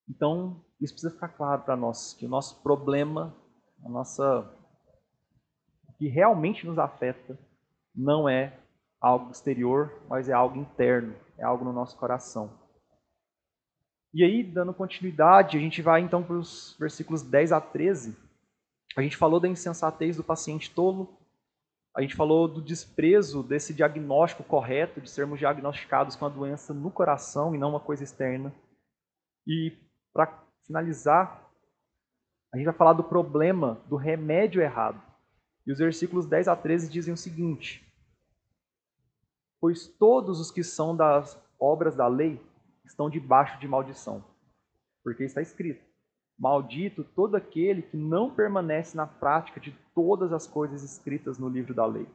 [0.08, 3.36] Então, isso precisa ficar claro para nós, que o nosso problema,
[3.84, 4.50] a nossa
[5.98, 7.38] que realmente nos afeta
[7.94, 8.58] não é
[8.98, 12.50] algo exterior, mas é algo interno, é algo no nosso coração.
[14.14, 18.16] E aí, dando continuidade, a gente vai então para os versículos 10 a 13.
[18.96, 21.17] A gente falou da insensatez do paciente tolo,
[21.94, 26.90] a gente falou do desprezo desse diagnóstico correto, de sermos diagnosticados com a doença no
[26.90, 28.52] coração e não uma coisa externa.
[29.46, 29.76] E
[30.12, 31.48] para finalizar,
[32.52, 35.02] a gente vai falar do problema do remédio errado.
[35.66, 37.84] E os versículos 10 a 13 dizem o seguinte:
[39.60, 42.40] Pois todos os que são das obras da lei
[42.84, 44.24] estão debaixo de maldição.
[45.02, 45.84] Porque está escrito:
[46.38, 51.74] Maldito todo aquele que não permanece na prática de todas as coisas escritas no livro
[51.74, 52.06] da lei.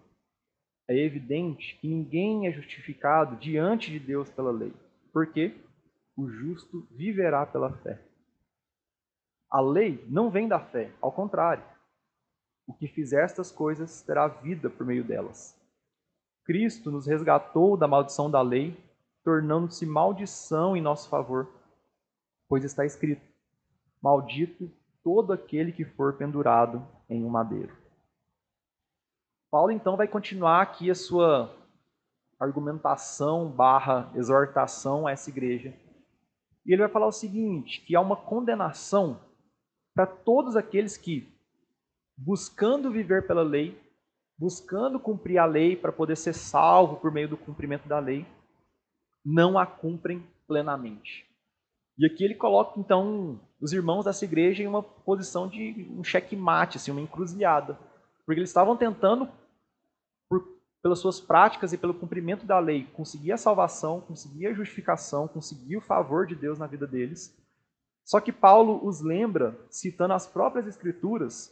[0.88, 4.74] É evidente que ninguém é justificado diante de Deus pela lei,
[5.12, 5.54] porque
[6.16, 8.02] o justo viverá pela fé.
[9.52, 11.66] A lei não vem da fé, ao contrário.
[12.66, 15.54] O que fizer estas coisas terá vida por meio delas.
[16.46, 18.78] Cristo nos resgatou da maldição da lei,
[19.26, 21.52] tornando-se maldição em nosso favor,
[22.48, 23.28] pois está escrito:
[24.02, 24.72] Maldito
[25.04, 27.76] todo aquele que for pendurado em um madeiro.
[29.52, 31.56] Paulo então vai continuar aqui a sua
[32.40, 35.74] argumentação barra exortação a essa igreja.
[36.66, 39.20] E ele vai falar o seguinte, que há uma condenação
[39.94, 41.32] para todos aqueles que
[42.18, 43.80] buscando viver pela lei,
[44.38, 48.26] buscando cumprir a lei para poder ser salvo por meio do cumprimento da lei,
[49.24, 51.30] não a cumprem plenamente.
[51.98, 56.78] E aqui ele coloca, então, os irmãos dessa igreja em uma posição de um checkmate,
[56.78, 57.78] assim, uma encruzilhada.
[58.26, 59.30] Porque eles estavam tentando,
[60.28, 65.30] por pelas suas práticas e pelo cumprimento da lei, conseguir a salvação, conseguir a justificação,
[65.30, 67.34] conseguir o favor de Deus na vida deles.
[68.04, 71.50] Só que Paulo os lembra, citando as próprias Escrituras,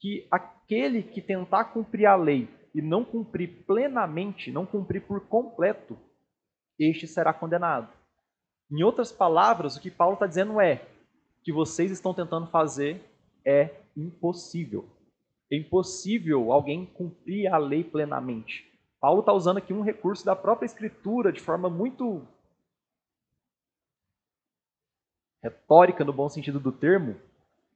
[0.00, 5.98] que aquele que tentar cumprir a lei e não cumprir plenamente, não cumprir por completo,
[6.78, 7.92] este será condenado.
[8.70, 10.86] Em outras palavras, o que Paulo está dizendo é
[11.42, 13.02] que vocês estão tentando fazer
[13.44, 14.88] é impossível.
[15.50, 18.70] É impossível alguém cumprir a lei plenamente.
[19.00, 22.26] Paulo está usando aqui um recurso da própria Escritura de forma muito
[25.42, 27.16] retórica, no bom sentido do termo,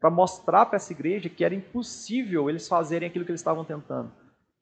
[0.00, 4.12] para mostrar para essa igreja que era impossível eles fazerem aquilo que eles estavam tentando.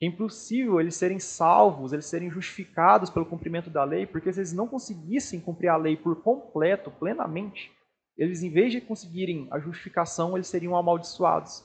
[0.02, 4.52] É impossível eles serem salvos, eles serem justificados pelo cumprimento da lei, porque se eles
[4.52, 7.70] não conseguissem cumprir a lei por completo, plenamente,
[8.16, 11.60] eles, em vez de conseguirem a justificação, eles seriam amaldiçoados.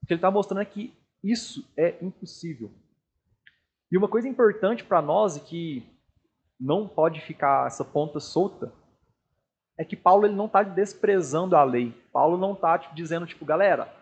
[0.00, 2.70] Porque ele está mostrando que isso é impossível.
[3.90, 5.82] E uma coisa importante para nós e que
[6.60, 8.72] não pode ficar essa ponta solta
[9.78, 11.94] é que Paulo ele não está desprezando a lei.
[12.12, 13.94] Paulo não está tipo, dizendo, tipo, galera,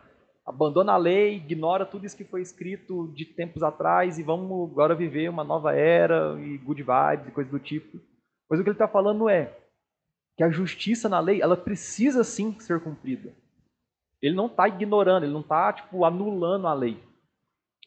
[0.47, 4.95] abandona a lei, ignora tudo isso que foi escrito de tempos atrás e vamos agora
[4.95, 7.99] viver uma nova era e good vibes e coisas do tipo.
[8.49, 9.53] Mas o que ele está falando é
[10.37, 13.35] que a justiça na lei, ela precisa sim ser cumprida.
[14.23, 17.03] Ele não está ignorando, ele não está tipo, anulando a lei.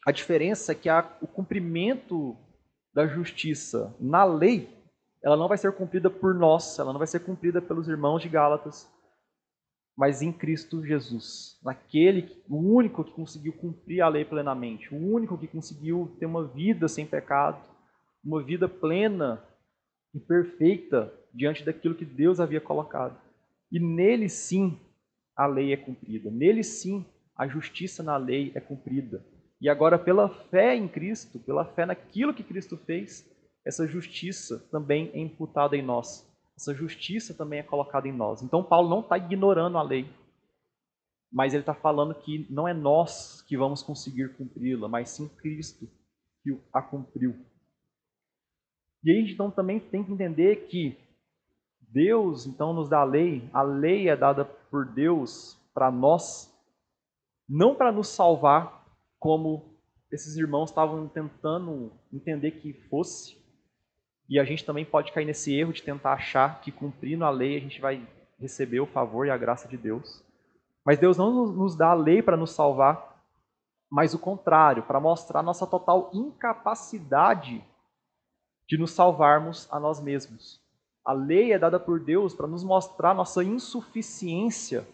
[0.06, 2.36] A diferença é que a, o cumprimento
[2.92, 4.68] da justiça na lei,
[5.22, 8.28] ela não vai ser cumprida por nós, ela não vai ser cumprida pelos irmãos de
[8.28, 8.90] Gálatas,
[9.96, 15.36] mas em Cristo Jesus, naquele, o único que conseguiu cumprir a lei plenamente, o único
[15.36, 17.62] que conseguiu ter uma vida sem pecado,
[18.24, 19.42] uma vida plena
[20.14, 23.18] e perfeita diante daquilo que Deus havia colocado.
[23.70, 24.78] E nele sim
[25.36, 26.30] a lei é cumprida.
[26.30, 27.04] Nele sim,
[27.36, 29.24] a justiça na lei é cumprida.
[29.60, 33.26] E agora, pela fé em Cristo, pela fé naquilo que Cristo fez,
[33.64, 36.29] essa justiça também é imputada em nós.
[36.60, 38.42] Essa justiça também é colocada em nós.
[38.42, 40.12] Então, Paulo não está ignorando a lei,
[41.32, 45.88] mas ele está falando que não é nós que vamos conseguir cumpri-la, mas sim Cristo
[46.42, 47.34] que a cumpriu.
[49.02, 50.98] E aí, então, também tem que entender que
[51.80, 56.54] Deus, então, nos dá a lei, a lei é dada por Deus para nós,
[57.48, 58.86] não para nos salvar,
[59.18, 59.80] como
[60.12, 63.39] esses irmãos estavam tentando entender que fosse.
[64.30, 67.56] E a gente também pode cair nesse erro de tentar achar que cumprindo a lei
[67.56, 68.06] a gente vai
[68.38, 70.22] receber o favor e a graça de Deus.
[70.86, 73.20] Mas Deus não nos dá a lei para nos salvar,
[73.90, 77.62] mas o contrário, para mostrar nossa total incapacidade
[78.68, 80.60] de nos salvarmos a nós mesmos.
[81.04, 84.86] A lei é dada por Deus para nos mostrar nossa insuficiência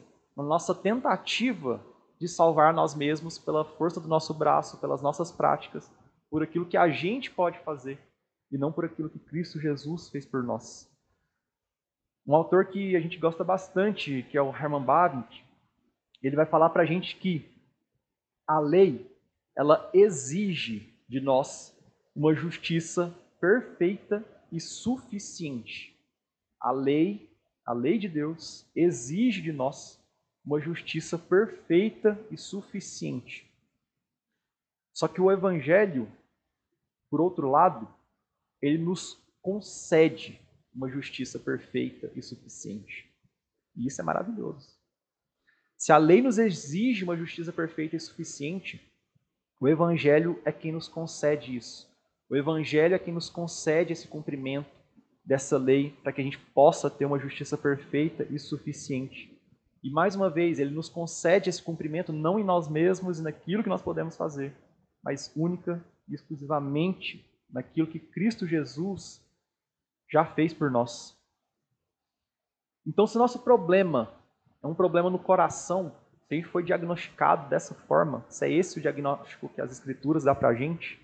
[0.42, 1.80] nossa tentativa
[2.18, 5.90] de salvar nós mesmos pela força do nosso braço, pelas nossas práticas,
[6.30, 7.98] por aquilo que a gente pode fazer
[8.50, 10.90] e não por aquilo que Cristo Jesus fez por nós.
[12.26, 15.44] Um autor que a gente gosta bastante, que é o Herman Bavinck,
[16.22, 17.48] ele vai falar para a gente que
[18.46, 19.10] a lei
[19.56, 21.76] ela exige de nós
[22.14, 25.96] uma justiça perfeita e suficiente.
[26.60, 27.30] A lei,
[27.64, 30.02] a lei de Deus, exige de nós
[30.44, 33.50] uma justiça perfeita e suficiente.
[34.92, 36.10] Só que o Evangelho,
[37.10, 37.88] por outro lado,
[38.60, 40.40] ele nos concede
[40.74, 43.10] uma justiça perfeita e suficiente.
[43.76, 44.68] E isso é maravilhoso.
[45.76, 48.80] Se a lei nos exige uma justiça perfeita e suficiente,
[49.60, 51.88] o Evangelho é quem nos concede isso.
[52.28, 54.70] O Evangelho é quem nos concede esse cumprimento
[55.24, 59.36] dessa lei para que a gente possa ter uma justiça perfeita e suficiente.
[59.82, 63.62] E mais uma vez, ele nos concede esse cumprimento não em nós mesmos e naquilo
[63.62, 64.54] que nós podemos fazer,
[65.02, 69.24] mas única e exclusivamente naquilo que Cristo Jesus
[70.10, 71.16] já fez por nós.
[72.86, 74.14] Então, se nosso problema
[74.62, 75.94] é um problema no coração,
[76.26, 80.24] se a gente foi diagnosticado dessa forma, se é esse o diagnóstico que as Escrituras
[80.24, 81.00] dão para a gente,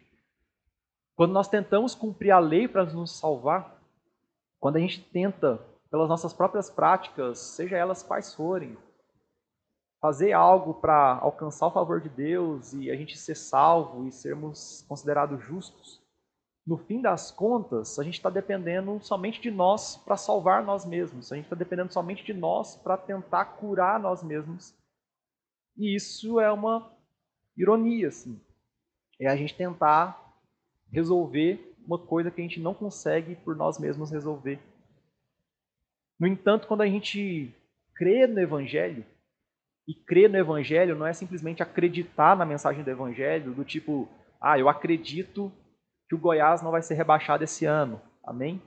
[1.15, 3.81] quando nós tentamos cumprir a lei para nos salvar,
[4.59, 8.77] quando a gente tenta, pelas nossas próprias práticas, seja elas quais forem,
[10.01, 14.85] fazer algo para alcançar o favor de Deus e a gente ser salvo e sermos
[14.89, 16.02] considerados justos,
[16.67, 21.33] no fim das contas, a gente está dependendo somente de nós para salvar nós mesmos.
[21.33, 24.75] A gente está dependendo somente de nós para tentar curar nós mesmos.
[25.77, 26.93] E isso é uma
[27.57, 28.41] ironia, assim.
[29.21, 30.21] É a gente tentar
[30.91, 34.61] resolver uma coisa que a gente não consegue por nós mesmos resolver.
[36.19, 37.53] No entanto, quando a gente
[37.95, 39.05] crê no Evangelho,
[39.87, 44.09] e crer no Evangelho não é simplesmente acreditar na mensagem do Evangelho, do tipo,
[44.41, 45.53] ah, eu acredito
[46.13, 47.99] que o Goiás não vai ser rebaixado esse ano.
[48.23, 48.61] Amém?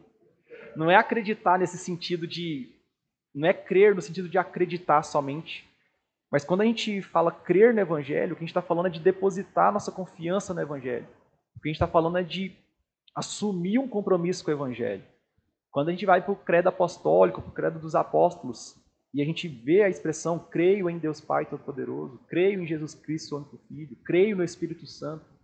[0.76, 2.74] Não é acreditar nesse sentido de.
[3.36, 5.70] Não é crer no sentido de acreditar somente.
[6.32, 8.90] Mas quando a gente fala crer no Evangelho, o que a gente está falando é
[8.90, 11.08] de depositar nossa confiança no Evangelho.
[11.56, 12.52] O que a gente está falando é de
[13.16, 15.04] assumir um compromisso com o Evangelho.
[15.70, 18.76] Quando a gente vai para o credo apostólico, para o credo dos apóstolos,
[19.14, 23.30] e a gente vê a expressão creio em Deus Pai Todo-Poderoso, creio em Jesus Cristo,
[23.30, 25.35] seu único Filho, creio no Espírito Santo.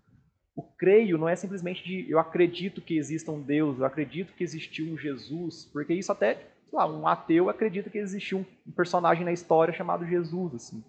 [0.55, 4.43] O creio não é simplesmente de eu acredito que exista um Deus, eu acredito que
[4.43, 9.23] existiu um Jesus, porque isso até, sei lá, um ateu acredita que existiu um personagem
[9.23, 10.83] na história chamado Jesus, assim.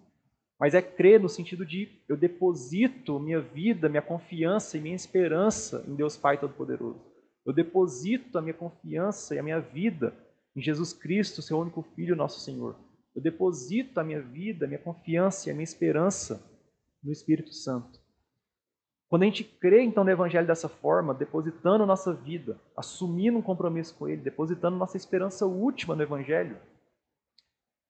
[0.58, 5.84] Mas é crer no sentido de eu deposito minha vida, minha confiança e minha esperança
[5.88, 7.00] em Deus Pai Todo-Poderoso.
[7.44, 10.14] Eu deposito a minha confiança e a minha vida
[10.54, 12.76] em Jesus Cristo, seu único Filho, nosso Senhor.
[13.14, 16.40] Eu deposito a minha vida, a minha confiança e a minha esperança
[17.02, 18.01] no Espírito Santo.
[19.12, 23.94] Quando a gente crê então no Evangelho dessa forma, depositando nossa vida, assumindo um compromisso
[23.94, 26.56] com Ele, depositando nossa esperança última no Evangelho,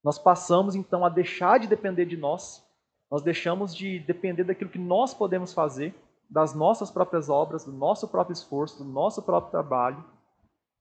[0.02, 2.68] nós passamos então a deixar de depender de nós,
[3.08, 5.94] nós deixamos de depender daquilo que nós podemos fazer,
[6.28, 10.04] das nossas próprias obras, do nosso próprio esforço, do nosso próprio trabalho,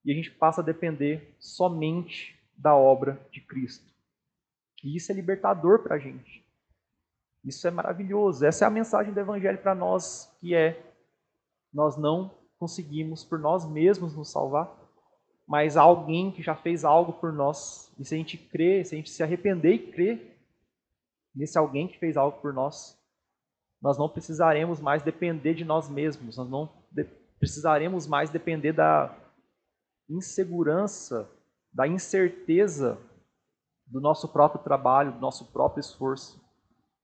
[0.04, 3.86] e a gente passa a depender somente da obra de Cristo.
[4.84, 6.41] E isso é libertador para a gente.
[7.44, 8.46] Isso é maravilhoso.
[8.46, 10.82] Essa é a mensagem do Evangelho para nós, que é
[11.74, 14.72] nós não conseguimos por nós mesmos nos salvar,
[15.48, 17.92] mas alguém que já fez algo por nós.
[17.98, 20.38] E se a gente crer, se a gente se arrepender e crer
[21.34, 23.00] nesse alguém que fez algo por nós,
[23.82, 26.70] nós não precisaremos mais depender de nós mesmos, nós não
[27.40, 29.18] precisaremos mais depender da
[30.08, 31.28] insegurança,
[31.74, 33.00] da incerteza
[33.88, 36.41] do nosso próprio trabalho, do nosso próprio esforço,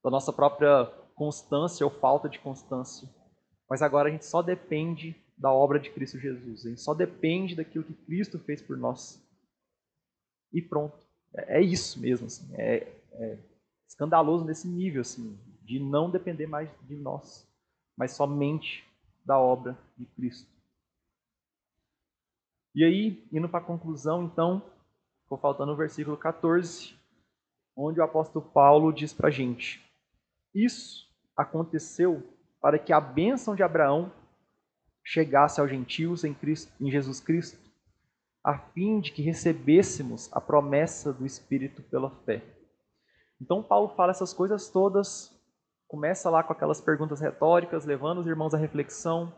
[0.02, 3.08] da nossa própria constância ou falta de constância.
[3.68, 7.54] Mas agora a gente só depende da obra de Cristo Jesus, a gente só depende
[7.54, 9.22] daquilo que Cristo fez por nós.
[10.52, 10.98] E pronto.
[11.34, 12.26] É, é isso mesmo.
[12.26, 12.48] Assim.
[12.54, 13.38] É, é
[13.86, 17.46] escandaloso nesse nível, assim, de não depender mais de nós,
[17.96, 18.84] mas somente
[19.24, 20.50] da obra de Cristo.
[22.74, 24.62] E aí, indo para a conclusão, então,
[25.22, 26.94] ficou faltando o versículo 14,
[27.76, 29.84] onde o apóstolo Paulo diz para a gente:
[30.54, 32.22] Isso aconteceu
[32.60, 34.12] para que a bênção de Abraão
[35.04, 37.58] chegasse aos gentios em, Cristo, em Jesus Cristo,
[38.44, 42.42] a fim de que recebêssemos a promessa do Espírito pela fé.
[43.40, 45.32] Então, Paulo fala essas coisas todas,
[45.86, 49.32] começa lá com aquelas perguntas retóricas, levando os irmãos à reflexão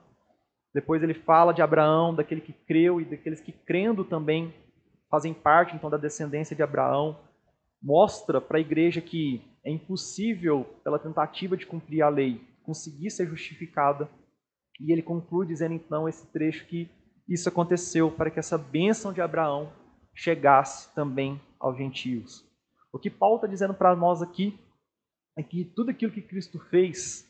[0.73, 4.55] depois ele fala de Abraão, daquele que creu e daqueles que crendo também
[5.11, 7.19] fazem parte então da descendência de Abraão.
[7.83, 13.27] Mostra para a igreja que é impossível, pela tentativa de cumprir a lei, conseguir ser
[13.27, 14.11] justificada.
[14.79, 16.89] E ele conclui dizendo então esse trecho que
[17.29, 19.73] isso aconteceu para que essa bênção de Abraão
[20.15, 22.45] chegasse também aos gentios.
[22.93, 24.59] O que Paulo está dizendo para nós aqui
[25.37, 27.27] é que tudo aquilo que Cristo fez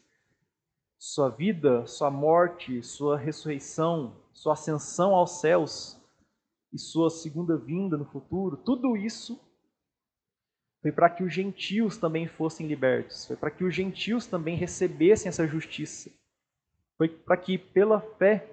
[0.98, 5.98] sua vida, sua morte, sua ressurreição, sua ascensão aos céus
[6.72, 9.38] e sua segunda vinda no futuro, tudo isso
[10.80, 15.28] foi para que os gentios também fossem libertos, foi para que os gentios também recebessem
[15.28, 16.10] essa justiça,
[16.96, 18.46] foi para que pela fé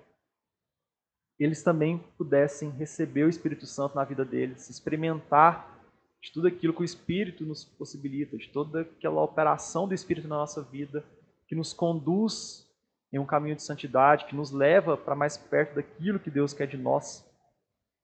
[1.39, 5.77] eles também pudessem receber o Espírito Santo na vida deles, experimentar
[6.21, 10.37] de tudo aquilo que o Espírito nos possibilita, de toda aquela operação do Espírito na
[10.37, 11.05] nossa vida
[11.47, 12.67] que nos conduz
[13.13, 16.67] em um caminho de santidade, que nos leva para mais perto daquilo que Deus quer
[16.67, 17.25] de nós.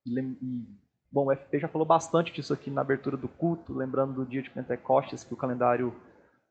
[0.06, 0.12] E,
[1.14, 4.42] bom, o FP já falou bastante disso aqui na abertura do culto, lembrando do dia
[4.42, 5.96] de Pentecostes que o calendário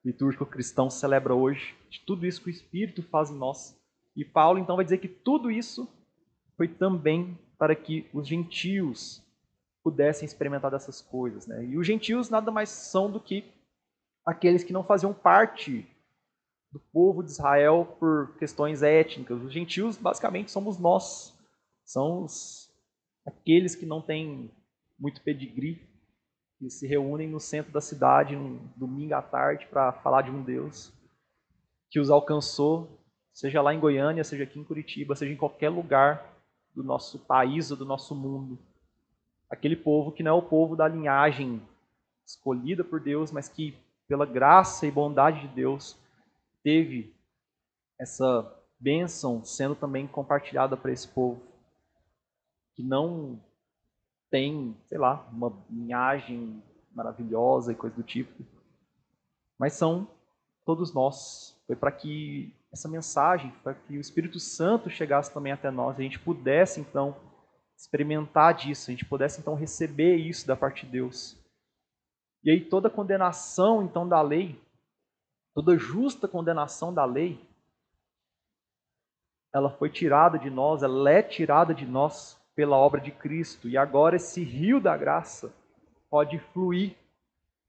[0.05, 3.77] litúrgico cristão celebra hoje, de tudo isso que o Espírito faz em nós.
[4.15, 5.89] E Paulo então vai dizer que tudo isso
[6.57, 9.21] foi também para que os gentios
[9.83, 11.47] pudessem experimentar dessas coisas.
[11.47, 11.65] Né?
[11.65, 13.45] E os gentios nada mais são do que
[14.25, 15.87] aqueles que não faziam parte
[16.71, 19.43] do povo de Israel por questões étnicas.
[19.43, 21.37] Os gentios, basicamente, somos nós.
[21.85, 22.62] São os,
[23.27, 24.51] aqueles que não têm
[24.99, 25.87] muito pedigree,
[26.59, 30.43] que se reúnem no centro da cidade num domingo à tarde para falar de um
[30.43, 30.93] Deus
[31.91, 32.99] que os alcançou,
[33.33, 36.41] seja lá em Goiânia, seja aqui em Curitiba, seja em qualquer lugar
[36.75, 38.59] do nosso país ou do nosso mundo.
[39.51, 41.61] Aquele povo que não é o povo da linhagem
[42.25, 43.77] escolhida por Deus, mas que,
[44.09, 45.99] pela graça e bondade de Deus,
[46.63, 47.15] teve
[48.01, 51.52] essa bênção sendo também compartilhada para esse povo
[52.83, 53.41] que não
[54.29, 56.61] tem, sei lá, uma linhagem
[56.91, 58.45] maravilhosa e coisa do tipo,
[59.59, 60.09] mas são
[60.65, 61.57] todos nós.
[61.67, 66.03] Foi para que essa mensagem, para que o Espírito Santo chegasse também até nós, a
[66.03, 67.15] gente pudesse então
[67.77, 71.37] experimentar disso, a gente pudesse então receber isso da parte de Deus.
[72.43, 74.61] E aí toda condenação então da lei,
[75.55, 77.41] toda justa condenação da lei,
[79.55, 83.69] ela foi tirada de nós, ela é tirada de nós pela obra de Cristo.
[83.69, 85.53] E agora esse rio da graça
[86.11, 86.95] pode fluir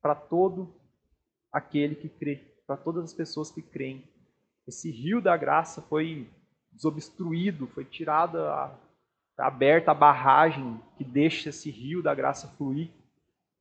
[0.02, 0.74] para todo
[1.52, 4.04] aquele que crê, para todas as pessoas que creem.
[4.68, 6.30] Esse rio da graça foi
[6.72, 8.72] desobstruído, foi tirada,
[9.38, 12.90] aberta a barragem que deixa esse rio da graça fluir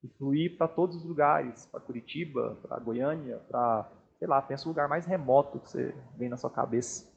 [0.03, 4.69] e fluir para todos os lugares, para Curitiba, para Goiânia, para, sei lá, pensa o
[4.69, 7.12] lugar mais remoto que você vem na sua cabeça.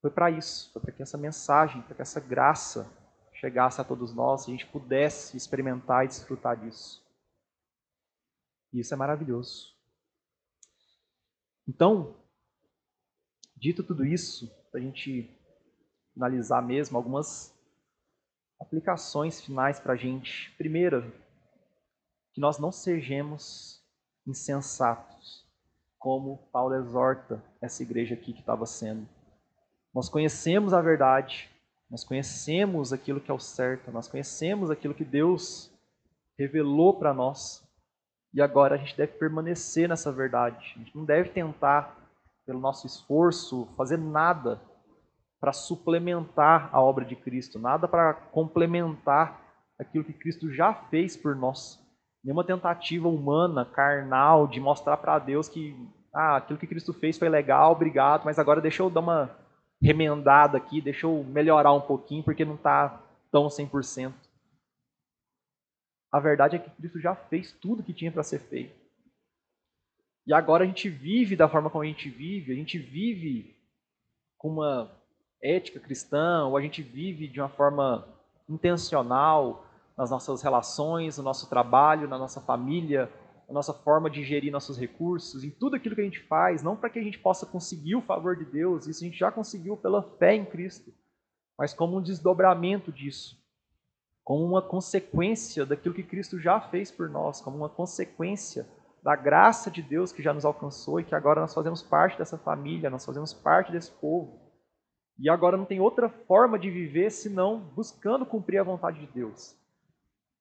[0.00, 2.90] Foi para isso, foi para que essa mensagem, para que essa graça
[3.32, 7.04] chegasse a todos nós a gente pudesse experimentar e desfrutar disso.
[8.72, 9.74] E isso é maravilhoso.
[11.66, 12.16] Então,
[13.56, 15.30] dito tudo isso, para a gente
[16.14, 17.54] finalizar mesmo, algumas
[18.60, 20.50] aplicações finais para a gente.
[20.56, 21.02] Primeira,
[22.32, 23.82] que nós não sejamos
[24.26, 25.46] insensatos,
[25.98, 29.08] como Paulo exorta essa igreja aqui que estava sendo.
[29.98, 31.50] Nós conhecemos a verdade,
[31.90, 35.72] nós conhecemos aquilo que é o certo, nós conhecemos aquilo que Deus
[36.38, 37.68] revelou para nós.
[38.32, 40.72] E agora a gente deve permanecer nessa verdade.
[40.76, 41.96] A gente não deve tentar,
[42.46, 44.60] pelo nosso esforço, fazer nada
[45.40, 49.42] para suplementar a obra de Cristo, nada para complementar
[49.80, 51.76] aquilo que Cristo já fez por nós.
[52.22, 55.76] Nenhuma tentativa humana, carnal, de mostrar para Deus que
[56.14, 59.47] ah, aquilo que Cristo fez foi legal, obrigado, mas agora deixa eu dar uma
[59.80, 63.00] remendada aqui, deixa eu melhorar um pouquinho, porque não está
[63.30, 64.12] tão 100%.
[66.10, 68.76] A verdade é que Cristo já fez tudo que tinha para ser feito.
[70.26, 73.56] E agora a gente vive da forma como a gente vive, a gente vive
[74.36, 74.90] com uma
[75.42, 78.06] ética cristã, ou a gente vive de uma forma
[78.48, 79.64] intencional
[79.96, 83.10] nas nossas relações, no nosso trabalho, na nossa família,
[83.48, 86.76] na nossa forma de gerir nossos recursos, em tudo aquilo que a gente faz, não
[86.76, 89.74] para que a gente possa conseguir o favor de Deus, isso a gente já conseguiu
[89.76, 90.92] pela fé em Cristo,
[91.58, 93.42] mas como um desdobramento disso,
[94.22, 98.68] como uma consequência daquilo que Cristo já fez por nós, como uma consequência
[99.02, 102.36] da graça de Deus que já nos alcançou e que agora nós fazemos parte dessa
[102.36, 104.38] família, nós fazemos parte desse povo.
[105.18, 109.56] E agora não tem outra forma de viver senão buscando cumprir a vontade de Deus.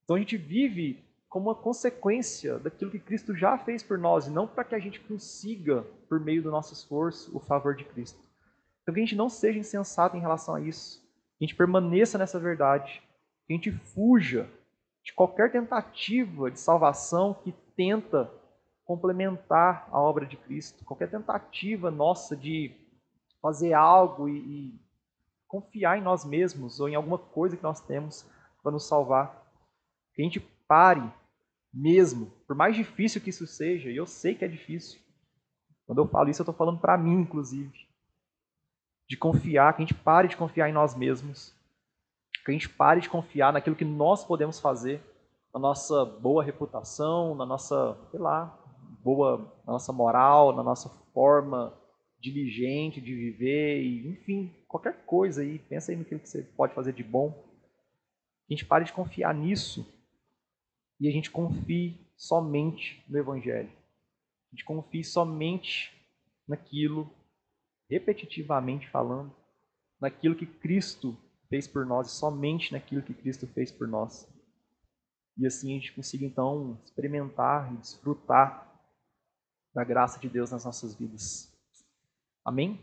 [0.03, 4.32] Então a gente vive como uma consequência daquilo que Cristo já fez por nós, e
[4.32, 8.19] não para que a gente consiga, por meio do nosso esforço, o favor de Cristo.
[8.82, 11.01] Então que a gente não seja insensato em relação a isso,
[11.38, 13.03] que a gente permaneça nessa verdade,
[13.45, 14.49] que a gente fuja
[15.03, 18.32] de qualquer tentativa de salvação que tenta
[18.86, 22.71] complementar a obra de Cristo, qualquer tentativa nossa de
[23.41, 24.82] fazer algo e, e
[25.47, 28.25] confiar em nós mesmos ou em alguma coisa que nós temos
[28.63, 29.45] para nos salvar.
[30.13, 31.11] Que a gente pare
[31.74, 34.99] mesmo, por mais difícil que isso seja, e eu sei que é difícil.
[35.86, 37.88] Quando eu falo isso, eu estou falando para mim, inclusive.
[39.07, 41.55] De confiar, que a gente pare de confiar em nós mesmos.
[42.43, 45.01] Que a gente pare de confiar naquilo que nós podemos fazer,
[45.53, 48.57] na nossa boa reputação, na nossa, sei lá,
[49.03, 51.74] boa, na nossa moral, na nossa forma
[52.20, 55.59] diligente de viver, e, enfim, qualquer coisa aí.
[55.59, 57.45] Pensa aí no que você pode fazer de bom.
[58.49, 59.86] A gente pare de confiar nisso
[60.99, 63.69] e a gente confie somente no Evangelho.
[63.69, 65.93] A gente confie somente
[66.47, 67.13] naquilo,
[67.89, 69.35] repetitivamente falando,
[69.99, 71.17] naquilo que Cristo
[71.49, 74.27] fez por nós e somente naquilo que Cristo fez por nós.
[75.37, 78.65] E assim a gente consiga então experimentar e desfrutar
[79.73, 81.53] da graça de Deus nas nossas vidas.
[82.43, 82.79] Amém?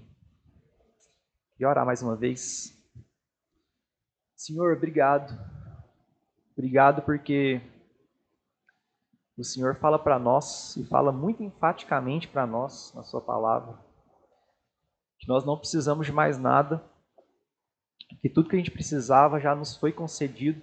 [1.58, 2.72] E orar mais uma vez.
[4.36, 5.32] Senhor, obrigado.
[6.52, 7.60] Obrigado porque
[9.40, 13.78] o Senhor fala para nós e fala muito enfaticamente para nós na Sua palavra
[15.24, 16.84] que nós não precisamos de mais nada,
[18.20, 20.62] que tudo que a gente precisava já nos foi concedido,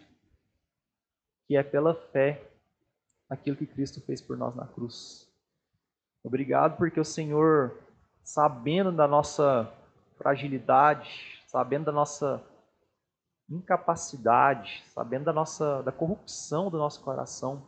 [1.48, 2.48] que é pela fé
[3.28, 5.28] aquilo que Cristo fez por nós na cruz.
[6.24, 7.76] Obrigado porque o Senhor,
[8.24, 9.72] sabendo da nossa
[10.16, 12.40] fragilidade, sabendo da nossa
[13.50, 17.66] incapacidade, sabendo da nossa da corrupção do nosso coração,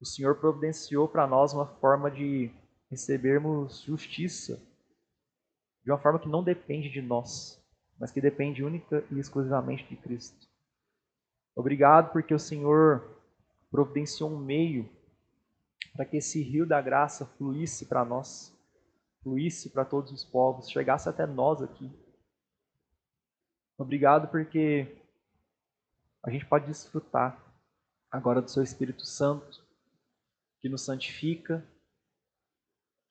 [0.00, 2.50] o Senhor providenciou para nós uma forma de
[2.90, 4.62] recebermos justiça
[5.86, 7.64] de uma forma que não depende de nós,
[7.96, 10.48] mas que depende única e exclusivamente de Cristo.
[11.54, 13.22] Obrigado porque o Senhor
[13.70, 14.90] providenciou um meio
[15.94, 18.52] para que esse rio da graça fluísse para nós,
[19.22, 21.90] fluísse para todos os povos, chegasse até nós aqui.
[23.78, 25.00] Obrigado porque
[26.24, 27.40] a gente pode desfrutar
[28.10, 29.65] agora do Seu Espírito Santo,
[30.66, 31.64] que nos santifica,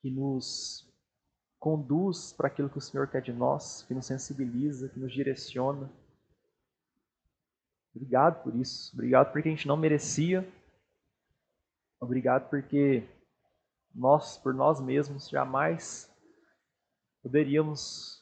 [0.01, 0.93] que nos
[1.57, 5.89] conduz para aquilo que o Senhor quer de nós, que nos sensibiliza, que nos direciona.
[7.95, 8.93] Obrigado por isso.
[8.93, 10.45] Obrigado porque a gente não merecia.
[11.97, 13.07] Obrigado porque
[13.93, 16.13] nós, por nós mesmos, jamais
[17.23, 18.21] poderíamos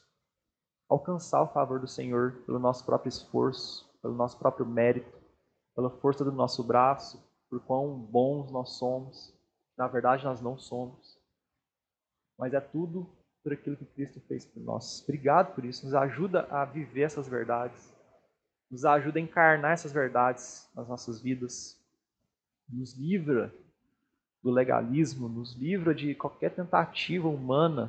[0.88, 5.20] alcançar o favor do Senhor pelo nosso próprio esforço, pelo nosso próprio mérito,
[5.74, 9.34] pela força do nosso braço, por quão bons nós somos.
[9.76, 11.18] Na verdade, nós não somos.
[12.38, 13.08] Mas é tudo
[13.42, 15.02] por aquilo que Cristo fez por nós.
[15.02, 15.84] Obrigado por isso.
[15.84, 17.94] Nos ajuda a viver essas verdades
[18.74, 21.80] nos ajuda a encarnar essas verdades nas nossas vidas,
[22.68, 23.54] nos livra
[24.42, 27.88] do legalismo, nos livra de qualquer tentativa humana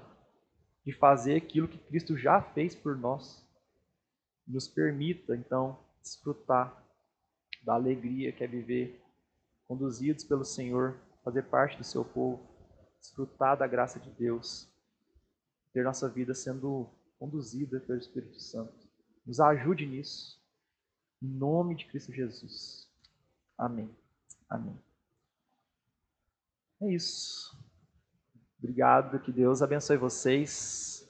[0.85, 3.43] de fazer aquilo que Cristo já fez por nós.
[4.47, 6.83] Nos permita, então, desfrutar
[7.63, 9.01] da alegria que é viver
[9.67, 12.45] conduzidos pelo Senhor, fazer parte do seu povo,
[12.99, 14.67] desfrutar da graça de Deus,
[15.73, 16.89] ter nossa vida sendo
[17.19, 18.87] conduzida pelo Espírito Santo.
[19.25, 20.39] Nos ajude nisso.
[21.21, 22.89] Em nome de Cristo Jesus.
[23.57, 23.89] Amém.
[24.49, 24.77] Amém.
[26.81, 27.57] É isso.
[28.59, 31.09] Obrigado, que Deus abençoe vocês.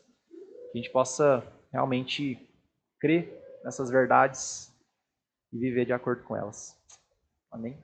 [0.71, 2.39] Que a gente possa realmente
[2.99, 4.73] crer nessas verdades
[5.51, 6.77] e viver de acordo com elas.
[7.51, 7.77] Amém.